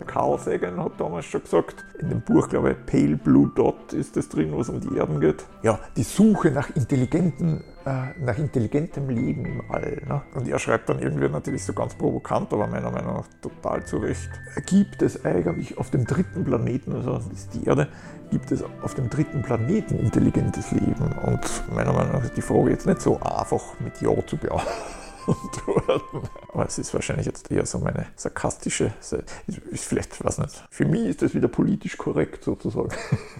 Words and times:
Der 0.00 0.06
Carl 0.06 0.38
Sagan 0.38 0.82
hat 0.82 0.98
damals 0.98 1.26
schon 1.26 1.42
gesagt, 1.42 1.84
in 1.98 2.08
dem 2.08 2.22
Buch, 2.22 2.48
glaube 2.48 2.70
ich, 2.70 2.86
Pale 2.86 3.16
Blue 3.16 3.50
Dot 3.54 3.92
ist 3.92 4.16
das 4.16 4.30
drin, 4.30 4.50
was 4.54 4.70
um 4.70 4.80
die 4.80 4.96
Erden 4.96 5.20
geht. 5.20 5.44
Ja, 5.62 5.78
die 5.94 6.02
Suche 6.02 6.50
nach 6.50 6.74
intelligenten 6.74 7.62
äh, 7.84 8.18
nach 8.18 8.36
intelligentem 8.38 9.08
Leben 9.08 9.46
im 9.46 9.62
All. 9.70 10.02
Ne? 10.06 10.22
Und 10.34 10.48
er 10.48 10.58
schreibt 10.58 10.88
dann 10.88 10.98
irgendwie 10.98 11.28
natürlich 11.28 11.64
so 11.64 11.72
ganz 11.72 11.94
provokant, 11.94 12.52
aber 12.52 12.66
meiner 12.66 12.90
Meinung 12.90 13.14
nach 13.14 13.26
total 13.40 13.84
zu 13.84 13.98
Recht, 13.98 14.28
gibt 14.66 15.02
es 15.02 15.24
eigentlich 15.24 15.78
auf 15.78 15.90
dem 15.90 16.04
dritten 16.04 16.44
Planeten, 16.44 16.94
also 16.94 17.14
das 17.14 17.26
ist 17.28 17.54
die 17.54 17.64
Erde, 17.64 17.88
gibt 18.30 18.52
es 18.52 18.62
auf 18.82 18.94
dem 18.94 19.08
dritten 19.08 19.42
Planeten 19.42 19.98
intelligentes 19.98 20.72
Leben? 20.72 21.12
Und 21.24 21.74
meiner 21.74 21.92
Meinung 21.92 22.12
nach 22.12 22.24
ist 22.24 22.36
die 22.36 22.42
Frage 22.42 22.70
jetzt 22.70 22.86
nicht 22.86 23.00
so 23.00 23.18
einfach 23.20 23.78
mit 23.80 24.00
Ja 24.00 24.14
zu 24.26 24.36
beantworten 24.36 24.99
antworten. 25.26 26.28
Aber 26.52 26.66
es 26.66 26.78
ist 26.78 26.92
wahrscheinlich 26.94 27.26
jetzt 27.26 27.50
eher 27.50 27.66
so 27.66 27.78
meine 27.78 28.06
sarkastische 28.16 28.92
Seite. 29.00 29.24
Ist 29.70 29.84
vielleicht, 29.84 30.22
weiß 30.24 30.38
nicht, 30.38 30.62
für 30.70 30.84
mich 30.84 31.06
ist 31.06 31.22
das 31.22 31.34
wieder 31.34 31.48
politisch 31.48 31.96
korrekt 31.96 32.44
sozusagen. 32.44 32.90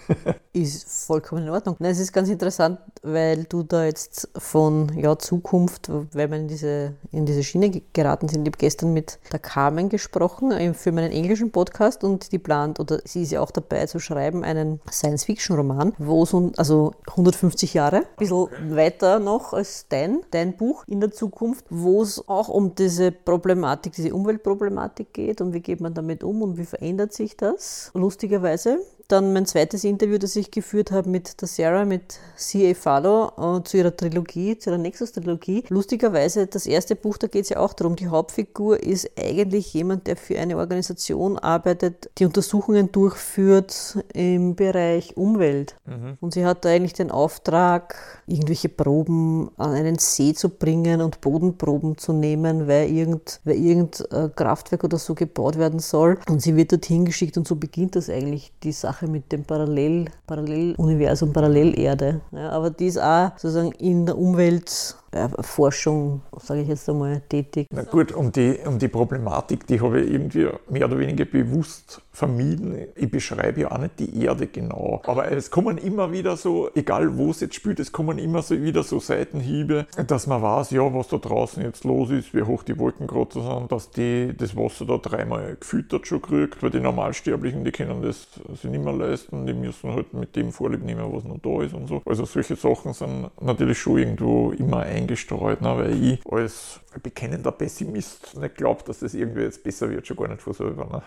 Ist 0.53 1.07
vollkommen 1.07 1.45
in 1.45 1.51
Ordnung. 1.51 1.77
Nein, 1.79 1.93
es 1.93 2.01
ist 2.01 2.13
ganz 2.13 2.29
interessant, 2.29 2.81
weil 3.03 3.45
du 3.45 3.63
da 3.63 3.85
jetzt 3.85 4.29
von 4.37 4.91
ja, 4.97 5.17
Zukunft, 5.17 5.89
weil 6.13 6.29
wir 6.29 6.39
in 6.39 6.49
diese, 6.49 6.95
in 7.13 7.25
diese 7.25 7.45
Schiene 7.45 7.71
geraten 7.93 8.29
sind. 8.29 8.43
Ich 8.43 8.49
habe 8.49 8.59
gestern 8.59 8.93
mit 8.93 9.21
der 9.31 9.39
Carmen 9.39 9.89
gesprochen 9.89 10.51
äh, 10.51 10.75
für 10.75 10.91
meinen 10.91 11.13
englischen 11.13 11.53
Podcast 11.53 12.03
und 12.03 12.33
die 12.33 12.41
plant, 12.41 12.81
oder 12.81 13.01
sie 13.05 13.23
ist 13.23 13.31
ja 13.31 13.41
auch 13.41 13.53
dabei 13.53 13.87
zu 13.87 14.01
schreiben, 14.01 14.43
einen 14.43 14.81
Science-Fiction-Roman, 14.91 15.93
wo 15.99 16.25
es 16.25 16.35
also 16.59 16.95
150 17.07 17.75
Jahre, 17.75 17.99
ein 17.99 18.07
bisschen 18.19 18.49
weiter 18.75 19.21
noch 19.21 19.53
als 19.53 19.87
dein, 19.89 20.21
dein 20.33 20.57
Buch 20.57 20.85
in 20.87 21.01
der 21.01 21.13
Zukunft, 21.13 21.70
wo 21.71 22.03
es 22.03 22.29
auch 22.29 22.49
um 22.49 22.75
diese 22.75 23.13
Problematik, 23.13 23.93
diese 23.95 24.15
Umweltproblematik 24.15 25.13
geht 25.13 25.41
und 25.41 25.55
wie 25.55 25.61
geht 25.61 25.81
man 25.81 25.95
damit 25.95 26.25
um 26.25 26.43
und 26.43 26.59
wie 26.59 26.65
verändert 26.65 27.13
sich 27.13 27.37
das. 27.37 27.91
Lustigerweise 27.95 28.81
dann 29.13 29.33
mein 29.33 29.47
zweites 29.47 29.85
Interview, 29.85 30.19
das 30.19 30.37
ich 30.37 30.51
geführt 30.51 30.91
habe 30.93 31.09
mit 31.09 31.41
der 31.41 31.49
Sarah, 31.49 31.85
mit 31.85 32.19
C.A. 32.37 32.75
Falo, 32.75 33.33
äh, 33.37 33.63
zu 33.65 33.79
ihrer 33.79 33.97
Trilogie, 33.97 34.59
zu 34.59 34.71
ihrer 34.71 34.79
Nexus-Trilogie. 34.79 35.65
Lustigerweise, 35.69 36.47
das 36.47 36.67
erste 36.67 36.97
Buch, 36.97 37.19
da 37.19 37.27
geht 37.27 37.45
es 37.45 37.51
ja 37.51 37.59
auch 37.59 37.73
darum, 37.73 37.97
die 37.97 38.09
Hauptfigur 38.09 38.83
ist 38.83 39.11
eigentlich 39.19 39.75
jemand, 39.75 40.07
der 40.07 40.17
für 40.17 40.39
eine 40.39 40.57
Organisation 40.57 41.39
arbeitet, 41.39 42.11
die 42.19 42.25
Untersuchungen 42.25 42.93
durchführt 42.93 43.99
im 44.13 44.55
Bereich 44.55 45.17
Umwelt. 45.17 45.77
Mhm. 45.87 46.17
Und 46.21 46.35
sie 46.35 46.45
hat 46.45 46.65
da 46.65 46.71
eigentlich 46.71 46.95
den 46.95 47.11
Auftrag, 47.11 47.97
irgendwelche 48.27 48.69
Proben 48.69 49.51
an 49.57 49.73
einen 49.73 49.99
See 49.99 50.35
zu 50.35 50.49
bringen 50.49 51.01
und 51.01 51.21
Bodenproben 51.21 51.99
zu 51.99 52.13
nehmen, 52.13 52.69
weil 52.69 52.91
irgend, 52.91 53.41
weil 53.45 53.57
irgend 53.57 54.07
äh, 54.13 54.29
Kraftwerk 54.35 54.85
oder 54.85 54.99
so 54.99 55.15
gebaut 55.15 55.59
werden 55.59 55.81
soll. 55.81 56.19
Und 56.29 56.41
sie 56.41 56.57
wird 56.57 56.73
dorthin 56.73 57.05
geschickt 57.05 57.37
und 57.37 57.47
so 57.47 57.57
beginnt 57.57 57.97
das 57.97 58.09
eigentlich, 58.09 58.53
die 58.63 58.73
Sache 58.73 59.00
Sache 59.01 59.11
mit 59.11 59.33
dem 59.33 59.45
Parallel, 59.45 60.07
Paralleluniversum, 60.27 61.33
Parallelerde. 61.33 62.21
Ja, 62.33 62.51
aber 62.51 62.71
die 62.71 62.87
ist 62.87 62.99
auch 62.99 63.31
sozusagen 63.39 63.73
in 63.73 64.07
der 64.07 64.19
Umwelt 64.19 64.97
Forschung, 65.41 66.23
sage 66.39 66.63
ich 66.63 66.69
jetzt 66.69 66.89
einmal, 66.89 67.21
tätig. 67.29 67.67
Na 67.73 67.83
gut, 67.83 68.13
um 68.13 68.31
die, 68.31 68.59
um 68.65 68.79
die 68.79 68.89
Problematik, 68.89 69.67
die 69.67 69.81
habe 69.81 70.01
ich 70.01 70.11
irgendwie 70.13 70.49
mehr 70.69 70.87
oder 70.87 70.99
weniger 70.99 71.25
bewusst 71.25 72.03
vermieden. 72.13 72.77
Ich 72.95 73.11
beschreibe 73.11 73.63
ja 73.63 73.73
auch 73.73 73.79
nicht 73.79 73.99
die 73.99 74.23
Erde 74.25 74.47
genau. 74.47 75.01
Aber 75.05 75.31
es 75.33 75.51
kommen 75.51 75.79
immer 75.79 76.13
wieder 76.13 76.37
so, 76.37 76.71
egal 76.75 77.17
wo 77.17 77.31
es 77.31 77.41
jetzt 77.41 77.55
spielt, 77.55 77.81
es 77.81 77.93
kommen 77.93 78.19
immer 78.19 78.43
so 78.43 78.61
wieder 78.61 78.83
so 78.83 79.01
Seitenhiebe, 79.01 79.87
dass 80.07 80.27
man 80.27 80.43
weiß, 80.43 80.71
ja, 80.71 80.83
was 80.95 81.09
da 81.09 81.19
draußen 81.19 81.63
jetzt 81.63 81.85
los 81.85 82.11
ist, 82.11 82.35
wie 82.35 82.43
hoch 82.43 82.63
die 82.63 82.79
Wolken 82.79 83.07
gerade 83.07 83.33
sind, 83.33 83.73
dass 83.73 83.91
die 83.91 84.33
das 84.37 84.57
Wasser 84.57 84.87
da 84.87 84.99
dreimal 84.99 85.57
gefüttert 85.59 86.07
schon 86.07 86.23
kriegt, 86.23 86.63
weil 86.63 86.71
die 86.71 86.81
Normalsterblichen, 86.81 87.65
die 87.65 87.73
können 87.73 88.03
das 88.03 88.29
sich 88.55 88.71
nicht 88.71 88.85
mehr 88.85 88.93
leisten, 88.93 89.47
die 89.47 89.55
müssen 89.55 89.93
halt 89.93 90.13
mit 90.15 90.37
dem 90.37 90.53
Vorlieb 90.53 90.85
nehmen, 90.85 91.13
was 91.13 91.25
noch 91.25 91.39
da 91.39 91.63
ist 91.65 91.75
und 91.75 91.89
so. 91.89 92.03
Also 92.05 92.25
solche 92.25 92.57
Sachen 92.57 92.93
sind 92.93 93.31
natürlich 93.41 93.79
schon 93.79 93.99
irgendwo 93.99 94.53
immer 94.53 94.81
ein 94.81 95.00
eingestreut, 95.01 95.61
ne, 95.61 95.77
weil 95.77 96.03
ich 96.03 96.33
als 96.33 96.81
bekennender 97.03 97.53
Pessimist 97.53 98.37
nicht 98.37 98.55
glaube, 98.57 98.83
dass 98.85 99.01
das 99.01 99.15
irgendwie 99.15 99.43
jetzt 99.43 99.63
besser 99.63 99.91
wird, 99.91 100.07
schon 100.07 100.17
gar 100.17 100.29
nicht 100.29 100.43
von 100.43 100.53
selber. 100.53 100.87
Ne. 100.87 101.03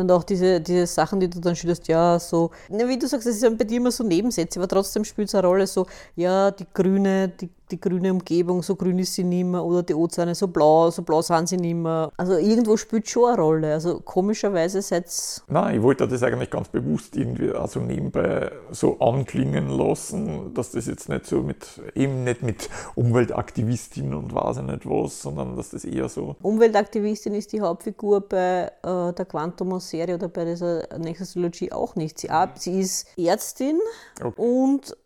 Und 0.00 0.10
auch 0.10 0.24
diese, 0.24 0.60
diese 0.60 0.86
Sachen, 0.86 1.20
die 1.20 1.28
du 1.28 1.38
dann 1.40 1.54
schilderst, 1.54 1.86
ja, 1.88 2.18
so, 2.18 2.50
wie 2.68 2.98
du 2.98 3.06
sagst, 3.06 3.26
das 3.26 3.36
ist 3.36 3.58
bei 3.58 3.64
dir 3.64 3.76
immer 3.76 3.90
so 3.90 4.04
Nebensätze, 4.04 4.58
aber 4.58 4.68
trotzdem 4.68 5.04
spielt 5.04 5.28
es 5.28 5.34
eine 5.34 5.46
Rolle, 5.46 5.66
so, 5.66 5.86
ja, 6.16 6.50
die 6.50 6.66
grüne, 6.72 7.28
die 7.28 7.50
die 7.72 7.80
grüne 7.80 8.12
Umgebung, 8.12 8.62
so 8.62 8.76
grün 8.76 8.98
ist 8.98 9.14
sie 9.14 9.24
nicht 9.24 9.44
mehr, 9.44 9.64
oder 9.64 9.82
die 9.82 9.94
Ozeane 9.94 10.34
so 10.34 10.48
blau, 10.48 10.90
so 10.90 11.02
blau 11.02 11.22
sind 11.22 11.48
sie 11.48 11.56
nicht 11.56 11.74
mehr. 11.74 12.12
Also 12.16 12.36
irgendwo 12.36 12.76
spielt 12.76 13.08
schon 13.08 13.30
eine 13.30 13.42
Rolle. 13.42 13.72
Also 13.72 14.00
komischerweise 14.00 14.82
seid 14.82 15.02
Nein, 15.48 15.76
ich 15.76 15.82
wollte 15.82 16.06
das 16.06 16.22
eigentlich 16.22 16.50
ganz 16.50 16.68
bewusst 16.68 17.16
irgendwie 17.16 17.50
also 17.50 17.80
nebenbei 17.80 18.52
so 18.70 18.98
anklingen 19.00 19.68
lassen, 19.68 20.54
dass 20.54 20.70
das 20.70 20.86
jetzt 20.86 21.08
nicht 21.08 21.26
so 21.26 21.40
mit, 21.40 21.66
eben 21.94 22.24
nicht 22.24 22.42
mit 22.42 22.68
Umweltaktivistin 22.94 24.14
und 24.14 24.34
weiß 24.34 24.58
ich 24.58 24.62
nicht 24.64 24.88
was, 24.88 25.22
sondern 25.22 25.56
dass 25.56 25.70
das 25.70 25.84
eher 25.84 26.08
so... 26.08 26.36
Umweltaktivistin 26.42 27.34
ist 27.34 27.52
die 27.52 27.60
Hauptfigur 27.60 28.20
bei 28.20 28.70
äh, 28.82 29.12
der 29.12 29.24
Quantum-Serie 29.24 30.14
oder 30.16 30.28
bei 30.28 30.44
dieser 30.44 30.86
Nexus-Trilogie 30.98 31.72
auch 31.72 31.96
nicht. 31.96 32.18
Sie, 32.18 32.28
sie 32.56 32.80
ist 32.80 33.06
Ärztin 33.18 33.78
okay. 34.22 34.40
und 34.40 34.96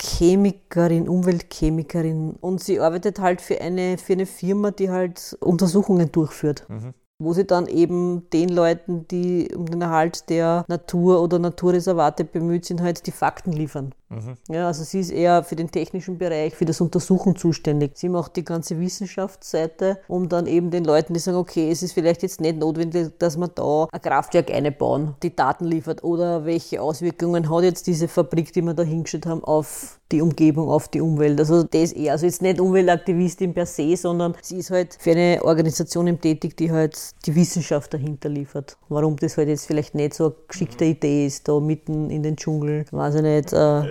Chemikerin, 0.00 1.08
Umweltchemikerin 1.08 2.36
und 2.40 2.62
sie 2.62 2.80
arbeitet 2.80 3.18
halt 3.18 3.40
für 3.40 3.60
eine, 3.60 3.98
für 3.98 4.14
eine 4.14 4.26
Firma, 4.26 4.70
die 4.70 4.90
halt 4.90 5.36
Untersuchungen 5.40 6.12
durchführt. 6.12 6.64
Mhm 6.68 6.94
wo 7.20 7.32
sie 7.32 7.44
dann 7.44 7.66
eben 7.66 8.30
den 8.30 8.48
Leuten, 8.48 9.08
die 9.08 9.52
um 9.54 9.66
den 9.66 9.82
Erhalt 9.82 10.30
der 10.30 10.64
Natur 10.68 11.20
oder 11.20 11.38
Naturreservate 11.38 12.24
bemüht 12.24 12.64
sind, 12.64 12.80
halt 12.80 13.06
die 13.06 13.12
Fakten 13.12 13.52
liefern. 13.52 13.92
Mhm. 14.10 14.36
Ja, 14.48 14.66
also 14.68 14.84
sie 14.84 15.00
ist 15.00 15.10
eher 15.10 15.42
für 15.42 15.56
den 15.56 15.70
technischen 15.70 16.16
Bereich, 16.16 16.54
für 16.54 16.64
das 16.64 16.80
Untersuchen 16.80 17.36
zuständig. 17.36 17.92
Sie 17.94 18.08
macht 18.08 18.36
die 18.36 18.44
ganze 18.44 18.80
Wissenschaftsseite, 18.80 19.98
um 20.08 20.28
dann 20.28 20.46
eben 20.46 20.70
den 20.70 20.84
Leuten, 20.84 21.12
die 21.12 21.20
sagen, 21.20 21.36
okay, 21.36 21.70
es 21.70 21.82
ist 21.82 21.92
vielleicht 21.92 22.22
jetzt 22.22 22.40
nicht 22.40 22.58
notwendig, 22.58 23.12
dass 23.18 23.36
man 23.36 23.50
da 23.54 23.86
ein 23.92 24.00
Kraftwerk 24.00 24.50
einbauen, 24.50 25.14
die 25.22 25.34
Daten 25.34 25.66
liefert 25.66 26.04
oder 26.04 26.46
welche 26.46 26.80
Auswirkungen 26.80 27.50
hat 27.50 27.64
jetzt 27.64 27.86
diese 27.86 28.08
Fabrik, 28.08 28.52
die 28.52 28.62
wir 28.62 28.74
da 28.74 28.82
hingestellt 28.82 29.26
haben, 29.26 29.44
auf 29.44 29.98
die 30.10 30.22
Umgebung, 30.22 30.70
auf 30.70 30.88
die 30.88 31.00
Umwelt. 31.00 31.38
Also 31.38 31.64
das 31.64 31.92
eher, 31.92 32.12
also 32.12 32.24
jetzt 32.24 32.40
nicht 32.40 32.60
Umweltaktivistin 32.60 33.52
per 33.52 33.66
se, 33.66 33.96
sondern 33.96 34.34
sie 34.40 34.56
ist 34.56 34.70
halt 34.70 34.96
für 34.98 35.10
eine 35.10 35.40
Organisation 35.42 36.18
tätig, 36.20 36.56
die 36.56 36.72
halt 36.72 36.96
die 37.26 37.34
Wissenschaft 37.34 37.92
dahinter 37.92 38.30
liefert. 38.30 38.78
Warum 38.88 39.16
das 39.16 39.36
halt 39.36 39.48
jetzt 39.48 39.66
vielleicht 39.66 39.94
nicht 39.94 40.14
so 40.14 40.26
eine 40.26 40.34
geschickte 40.48 40.86
Idee 40.86 41.26
ist, 41.26 41.46
da 41.46 41.60
mitten 41.60 42.08
in 42.10 42.22
den 42.22 42.36
Dschungel, 42.36 42.86
weiß 42.90 43.16
ich 43.16 43.22
nicht, 43.22 43.52
äh, 43.52 43.82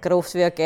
Kraftwerk 0.00 0.56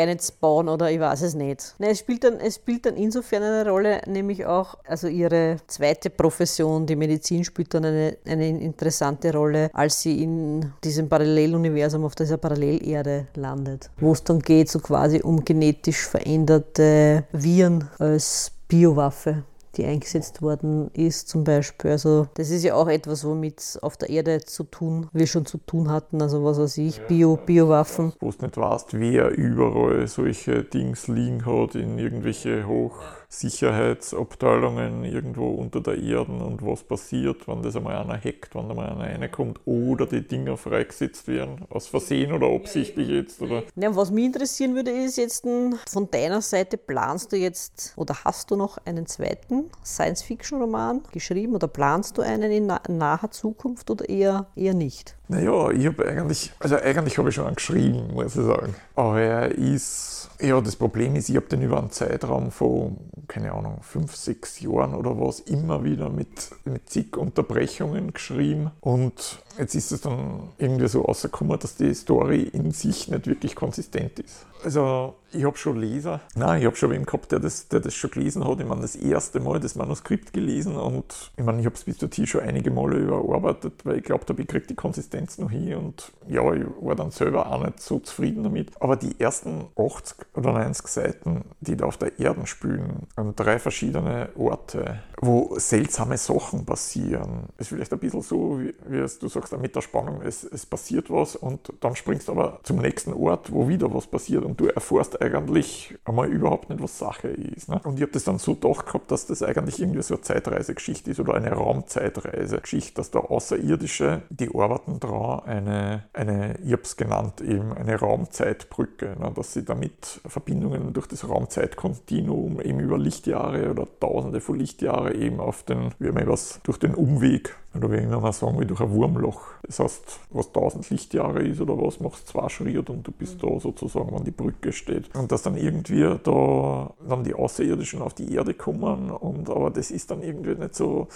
bauen 0.41 0.67
oder 0.67 0.91
ich 0.91 0.99
weiß 0.99 1.21
es 1.21 1.33
nicht. 1.33 1.75
Nein, 1.77 1.91
es, 1.91 1.99
spielt 1.99 2.23
dann, 2.23 2.39
es 2.39 2.55
spielt 2.55 2.85
dann 2.85 2.97
insofern 2.97 3.43
eine 3.43 3.69
Rolle, 3.69 4.01
nämlich 4.05 4.45
auch, 4.45 4.75
also 4.85 5.07
ihre 5.07 5.57
zweite 5.67 6.09
Profession, 6.09 6.85
die 6.85 6.95
Medizin, 6.95 7.45
spielt 7.45 7.73
dann 7.73 7.85
eine, 7.85 8.17
eine 8.25 8.47
interessante 8.47 9.33
Rolle, 9.33 9.69
als 9.73 10.01
sie 10.01 10.23
in 10.23 10.73
diesem 10.83 11.07
Paralleluniversum 11.07 12.03
auf 12.03 12.15
dieser 12.15 12.37
Parallelerde 12.37 13.27
landet, 13.35 13.89
wo 13.99 14.11
es 14.11 14.23
dann 14.23 14.39
geht 14.39 14.69
so 14.69 14.79
quasi 14.79 15.21
um 15.21 15.45
genetisch 15.45 16.05
veränderte 16.05 17.23
Viren 17.31 17.89
als 17.97 18.51
Biowaffe 18.67 19.43
die 19.75 19.85
eingesetzt 19.85 20.41
worden 20.41 20.89
ist, 20.93 21.27
zum 21.29 21.43
Beispiel. 21.43 21.91
Also 21.91 22.27
das 22.35 22.49
ist 22.49 22.63
ja 22.63 22.75
auch 22.75 22.87
etwas, 22.87 23.25
womit 23.25 23.79
auf 23.81 23.97
der 23.97 24.09
Erde 24.09 24.41
zu 24.41 24.63
tun, 24.63 25.07
wir 25.13 25.27
schon 25.27 25.45
zu 25.45 25.57
tun 25.57 25.91
hatten. 25.91 26.21
Also 26.21 26.43
was 26.43 26.59
weiß 26.59 26.77
ich, 26.79 27.01
Bio, 27.07 27.37
Biowaffen. 27.37 28.13
Wo 28.19 28.31
du 28.31 28.45
nicht 28.45 28.57
weißt, 28.57 28.99
wer 28.99 29.29
überall 29.29 30.07
solche 30.07 30.63
Dings 30.63 31.07
liegen 31.07 31.45
hat 31.45 31.75
in 31.75 31.97
irgendwelche 31.97 32.67
Hoch 32.67 32.95
Sicherheitsabteilungen 33.31 35.03
irgendwo 35.05 35.49
unter 35.49 35.81
der 35.81 35.99
Erde 35.99 36.31
und 36.31 36.65
was 36.65 36.83
passiert, 36.83 37.47
wenn 37.47 37.61
das 37.61 37.75
einmal 37.75 37.95
einer 37.95 38.15
hackt, 38.15 38.55
wenn 38.55 38.69
einmal 38.69 38.89
einer 38.89 39.21
reinkommt 39.21 39.59
oder 39.65 40.07
die 40.07 40.27
Dinger 40.27 40.57
freigesetzt 40.57 41.27
werden, 41.27 41.63
aus 41.69 41.87
Versehen 41.87 42.33
oder 42.33 42.47
absichtlich 42.47 43.07
jetzt. 43.07 43.39
Oder? 43.41 43.63
Ja, 43.75 43.95
was 43.95 44.09
mich 44.09 44.25
interessieren 44.25 44.73
würde, 44.73 44.89
ist 44.89 45.17
jetzt 45.17 45.45
von 45.87 46.09
deiner 46.09 46.41
Seite, 46.41 46.77
planst 46.77 47.31
du 47.31 47.37
jetzt 47.37 47.93
oder 47.97 48.15
hast 48.25 48.49
du 48.49 48.55
noch 48.55 48.79
einen 48.85 49.05
zweiten 49.05 49.69
Science-Fiction-Roman 49.85 51.03
geschrieben 51.11 51.53
oder 51.53 51.67
planst 51.67 52.17
du 52.17 52.23
einen 52.23 52.51
in 52.51 52.65
naher 52.65 53.29
Zukunft 53.29 53.91
oder 53.91 54.09
eher, 54.09 54.47
eher 54.55 54.73
nicht? 54.73 55.15
Naja, 55.27 55.69
ich 55.69 55.85
habe 55.85 56.07
eigentlich, 56.07 56.51
also 56.57 56.77
eigentlich 56.77 57.19
habe 57.19 57.29
ich 57.29 57.35
schon 57.35 57.45
einen 57.45 57.55
geschrieben, 57.55 58.13
muss 58.13 58.35
ich 58.35 58.43
sagen. 58.43 58.73
Aber 58.95 59.21
er 59.21 59.51
ist, 59.51 60.31
ja, 60.41 60.59
das 60.59 60.75
Problem 60.75 61.15
ist, 61.15 61.29
ich 61.29 61.35
habe 61.35 61.45
den 61.45 61.61
über 61.61 61.77
einen 61.77 61.91
Zeitraum 61.91 62.49
von, 62.49 62.97
keine 63.27 63.53
Ahnung, 63.53 63.79
fünf, 63.81 64.15
sechs 64.15 64.59
Jahren 64.59 64.93
oder 64.93 65.19
was, 65.19 65.39
immer 65.39 65.83
wieder 65.83 66.09
mit, 66.09 66.49
mit 66.65 66.89
zig 66.89 67.17
Unterbrechungen 67.17 68.13
geschrieben. 68.13 68.71
Und 68.81 69.39
jetzt 69.59 69.75
ist 69.75 69.91
es 69.91 70.01
dann 70.01 70.49
irgendwie 70.57 70.87
so 70.87 71.01
rausgekommen, 71.01 71.59
dass 71.59 71.75
die 71.75 71.93
Story 71.93 72.43
in 72.43 72.71
sich 72.71 73.09
nicht 73.09 73.27
wirklich 73.27 73.55
konsistent 73.55 74.19
ist. 74.19 74.45
Also 74.63 75.15
ich 75.31 75.45
habe 75.45 75.57
schon 75.57 75.77
Leser, 75.77 76.21
nein, 76.35 76.59
ich 76.59 76.65
habe 76.65 76.75
schon 76.75 76.89
wen 76.89 77.05
gehabt, 77.05 77.31
der 77.31 77.39
das, 77.39 77.67
der 77.67 77.79
das 77.79 77.93
schon 77.93 78.11
gelesen 78.11 78.45
hat. 78.47 78.59
Ich 78.59 78.65
meine, 78.65 78.81
das 78.81 78.95
erste 78.95 79.39
Mal 79.39 79.59
das 79.59 79.75
Manuskript 79.75 80.33
gelesen 80.33 80.75
und 80.75 81.31
ich 81.37 81.43
meine, 81.43 81.59
ich 81.59 81.65
habe 81.65 81.75
es 81.75 81.83
bis 81.83 81.97
dahin 81.97 82.25
schon 82.25 82.41
einige 82.41 82.71
Male 82.71 82.97
überarbeitet, 82.97 83.85
weil 83.85 83.97
ich 83.97 84.03
glaubt 84.03 84.29
habe, 84.29 84.41
ich 84.41 84.47
kriege 84.47 84.65
die 84.67 84.75
Konsistenz 84.75 85.37
noch 85.37 85.51
hin 85.51 85.75
und 85.75 86.11
ja, 86.27 86.53
ich 86.53 86.65
war 86.81 86.95
dann 86.95 87.11
selber 87.11 87.51
auch 87.51 87.63
nicht 87.63 87.79
so 87.79 87.99
zufrieden 87.99 88.43
damit. 88.43 88.71
Aber 88.81 88.95
die 88.95 89.19
ersten 89.19 89.67
80 89.77 90.17
oder 90.35 90.53
90 90.53 90.87
Seiten, 90.87 91.45
die 91.61 91.77
da 91.77 91.85
auf 91.85 91.97
der 91.97 92.19
Erde 92.19 92.45
spielen, 92.47 93.07
an 93.15 93.35
drei 93.35 93.59
verschiedene 93.59 94.29
Orte, 94.35 94.99
wo 95.21 95.55
seltsame 95.57 96.17
Sachen 96.17 96.65
passieren, 96.65 97.43
ist 97.57 97.69
vielleicht 97.69 97.93
ein 97.93 97.99
bisschen 97.99 98.21
so, 98.21 98.59
wie, 98.59 98.73
wie 98.87 98.97
du 98.97 99.27
sagst, 99.27 99.48
mit 99.57 99.75
der 99.75 99.81
Spannung, 99.81 100.21
es, 100.21 100.43
es 100.43 100.65
passiert 100.65 101.09
was 101.09 101.35
und 101.35 101.73
dann 101.79 101.95
springst 101.95 102.27
du 102.27 102.33
aber 102.33 102.59
zum 102.63 102.77
nächsten 102.77 103.13
Ort, 103.13 103.51
wo 103.51 103.67
wieder 103.67 103.93
was 103.93 104.07
passiert 104.07 104.43
und 104.43 104.59
du 104.59 104.67
erfährst 104.67 105.21
eigentlich 105.21 105.97
einmal 106.05 106.29
überhaupt 106.29 106.69
nicht, 106.69 106.81
was 106.81 106.99
Sache 106.99 107.29
ist. 107.29 107.69
Ne? 107.69 107.79
Und 107.83 107.95
ich 107.95 108.01
habe 108.01 108.11
das 108.11 108.23
dann 108.23 108.37
so 108.37 108.55
gedacht 108.55 108.85
gehabt, 108.85 109.11
dass 109.11 109.25
das 109.27 109.43
eigentlich 109.43 109.79
irgendwie 109.79 110.01
so 110.01 110.15
eine 110.15 110.21
Zeitreisegeschichte 110.21 111.11
ist 111.11 111.19
oder 111.19 111.35
eine 111.35 111.51
Raumzeitreisegeschichte, 111.51 112.95
dass 112.95 113.11
da 113.11 113.19
Außerirdische, 113.19 114.21
die 114.29 114.49
arbeiten 114.53 114.99
dran, 114.99 115.41
eine, 115.45 116.03
eine 116.13 116.59
ich 116.63 116.71
habe 116.71 116.83
es 116.83 116.97
genannt, 116.97 117.41
eben 117.41 117.73
eine 117.73 117.95
Raumzeitbrücke, 117.95 119.15
ne? 119.19 119.31
dass 119.35 119.53
sie 119.53 119.63
damit 119.63 120.21
Verbindungen 120.25 120.93
durch 120.93 121.07
das 121.07 121.27
Raumzeitkontinuum 121.27 122.61
eben 122.61 122.79
über 122.79 122.97
Lichtjahre 122.97 123.69
oder 123.71 123.87
Tausende 123.99 124.41
von 124.41 124.59
Lichtjahre 124.59 125.15
eben 125.15 125.39
auf 125.39 125.63
den, 125.63 125.93
wie 125.99 126.11
man 126.11 126.27
was, 126.27 126.59
durch 126.63 126.77
den 126.77 126.95
Umweg 126.95 127.55
oder 127.75 127.91
wie 127.91 127.97
immer 127.97 128.19
mal 128.19 128.33
sagen, 128.33 128.59
wie 128.59 128.65
durch 128.65 128.81
ein 128.81 128.91
Wurmloch. 128.91 129.28
Das 129.63 129.79
heißt, 129.79 130.19
was 130.31 130.47
1000 130.47 130.89
Lichtjahre 130.89 131.43
ist 131.43 131.61
oder 131.61 131.77
was, 131.77 131.99
machst 131.99 132.27
zwei 132.27 132.49
Schritte 132.49 132.91
und 132.91 133.07
du 133.07 133.11
bist 133.11 133.43
da 133.43 133.59
sozusagen, 133.59 134.13
wenn 134.13 134.23
die 134.23 134.31
Brücke 134.31 134.71
steht. 134.71 135.13
Und 135.15 135.31
dass 135.31 135.43
dann 135.43 135.57
irgendwie 135.57 136.01
da 136.23 136.93
dann 137.07 137.23
die 137.23 137.33
Außerirdischen 137.33 138.01
auf 138.01 138.13
die 138.13 138.33
Erde 138.33 138.53
kommen 138.53 139.11
und 139.11 139.49
aber 139.49 139.69
das 139.69 139.91
ist 139.91 140.11
dann 140.11 140.21
irgendwie 140.21 140.55
nicht 140.55 140.75
so 140.75 141.07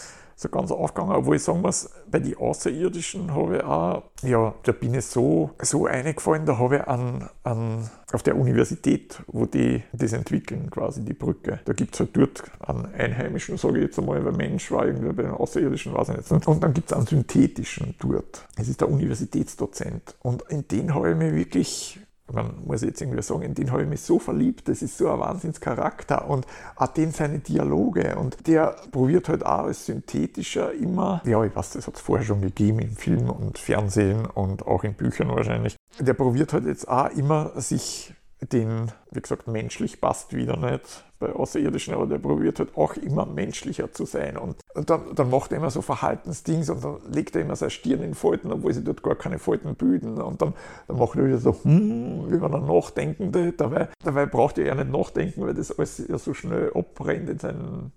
so 0.44 0.50
ganz 0.50 0.72
aufgegangen. 0.72 1.16
Obwohl 1.16 1.38
ich 1.38 1.44
sagen 1.44 1.62
muss, 1.62 1.90
bei 2.10 2.20
den 2.20 2.38
Außerirdischen 2.38 3.34
habe 3.34 3.58
ich 3.58 3.64
auch, 3.64 4.04
ja, 4.22 4.54
da 4.64 4.72
bin 4.72 4.94
ich 4.94 5.06
so, 5.06 5.52
so 5.62 5.88
eingefallen, 5.88 6.46
da 6.46 6.58
habe 6.60 6.78
ich 6.78 6.84
an, 6.84 7.30
an, 7.44 7.90
auf 8.12 8.22
der 8.22 8.38
Universität, 8.38 9.22
wo 9.28 9.46
die 9.46 9.84
das 9.94 10.14
entwickeln, 10.14 10.70
quasi 10.70 11.04
die 11.04 11.14
Brücke. 11.14 11.60
Da 11.66 11.74
gibt 11.74 11.96
es 11.96 12.02
halt 12.02 12.16
dort 12.16 12.44
einen 12.60 12.94
Einheimischen, 12.94 13.58
sage 13.58 13.80
ich 13.80 13.86
jetzt 13.86 14.00
einmal, 14.00 14.24
weil 14.24 14.34
Mensch 14.34 14.72
war 14.72 14.86
irgendwie 14.86 15.12
bei 15.14 15.24
den 15.24 15.32
Außerirdischen, 15.32 15.94
weiß 15.94 16.10
ich 16.10 16.18
nicht. 16.18 16.48
Und 16.48 16.64
dann 16.64 16.74
gibt 16.74 16.92
es 16.92 16.98
einen 16.98 17.08
synthetischen 17.08 17.96
dort. 18.00 18.46
Es 18.56 18.68
ist 18.68 18.82
der 18.82 18.90
Universitätsdozent. 18.90 20.16
Und 20.22 20.44
in 20.50 20.68
den 20.68 20.94
habe 20.94 21.12
ich 21.12 21.18
mich 21.18 21.34
wirklich 21.34 22.00
man 22.32 22.64
muss 22.66 22.82
jetzt 22.82 23.02
irgendwie 23.02 23.22
sagen, 23.22 23.42
in 23.42 23.54
den 23.54 23.72
habe 23.72 23.84
ich 23.84 23.90
mich 23.90 24.02
so 24.02 24.20
verliebt, 24.20 24.68
das 24.68 24.82
ist 24.82 24.98
so 24.98 25.12
ein 25.12 25.20
Wahnsinnscharakter 25.20 26.30
und 26.30 26.48
auch 26.76 26.88
den 26.88 27.12
seine 27.12 27.40
Dialoge 27.40 28.16
und 28.16 28.48
der 28.48 28.76
probiert 28.92 29.30
halt 29.30 29.46
auch 29.46 29.66
als 29.66 29.86
synthetischer 29.86 30.74
immer, 30.74 31.22
ja, 31.26 31.44
ich 31.44 31.56
weiß, 31.56 31.72
das 31.72 31.88
hat 31.88 31.96
es 31.96 32.02
vorher 32.02 32.26
schon 32.26 32.42
gegeben 32.42 32.80
im 32.80 32.96
Film 32.96 33.30
und 33.30 33.58
Fernsehen 33.58 34.26
und 34.26 34.66
auch 34.66 34.84
in 34.84 34.94
Büchern 34.94 35.30
wahrscheinlich, 35.30 35.76
der 36.00 36.14
probiert 36.14 36.54
halt 36.54 36.66
jetzt 36.66 36.88
auch 36.88 37.10
immer 37.10 37.52
sich 37.60 38.14
den, 38.52 38.92
wie 39.12 39.22
gesagt, 39.22 39.48
menschlich 39.48 40.02
passt 40.02 40.34
wieder 40.34 40.58
nicht 40.58 41.04
bei 41.20 41.32
Außerirdischen, 41.32 41.94
aber 41.94 42.06
der 42.06 42.18
probiert 42.18 42.60
halt 42.60 42.76
auch 42.76 42.96
immer 42.98 43.26
menschlicher 43.26 43.92
zu 43.92 44.06
sein. 44.06 44.38
Und, 44.38 44.58
dann, 44.74 45.16
dann, 45.16 45.30
macht 45.30 45.52
er 45.52 45.60
immer 45.60 45.70
so 45.70 45.82
Verhaltensdings 45.82 46.70
und 46.70 46.84
dann 46.84 46.98
legt 47.12 47.36
er 47.36 47.44
immer 47.44 47.56
seine 47.56 47.70
Stirn 47.70 48.02
in 48.02 48.14
Falten, 48.14 48.52
obwohl 48.52 48.74
sie 48.74 48.84
dort 48.84 49.04
gar 49.04 49.16
keine 49.16 49.40
Falten 49.40 49.76
bilden. 49.76 50.22
Und 50.22 50.42
dann, 50.42 50.54
dann 50.88 50.98
macht 50.98 51.18
er 51.18 51.26
wieder 51.26 51.38
so, 51.38 51.56
hm, 51.64 52.30
wie 52.30 52.42
wenn 52.42 52.54
er 52.54 52.60
Nachdenkende. 52.60 53.54
Dabei, 53.54 53.90
dabei 54.04 54.26
braucht 54.26 54.58
er 54.58 54.66
ja 54.66 54.76
nicht 54.76 54.92
nachdenken, 54.92 55.46
weil 55.46 55.54
das 55.54 55.78
alles 55.78 56.04
ja 56.08 56.18
so 56.18 56.34
schnell 56.34 56.72
abbrennt 56.74 57.30
in 57.30 57.40
seinem 57.40 57.92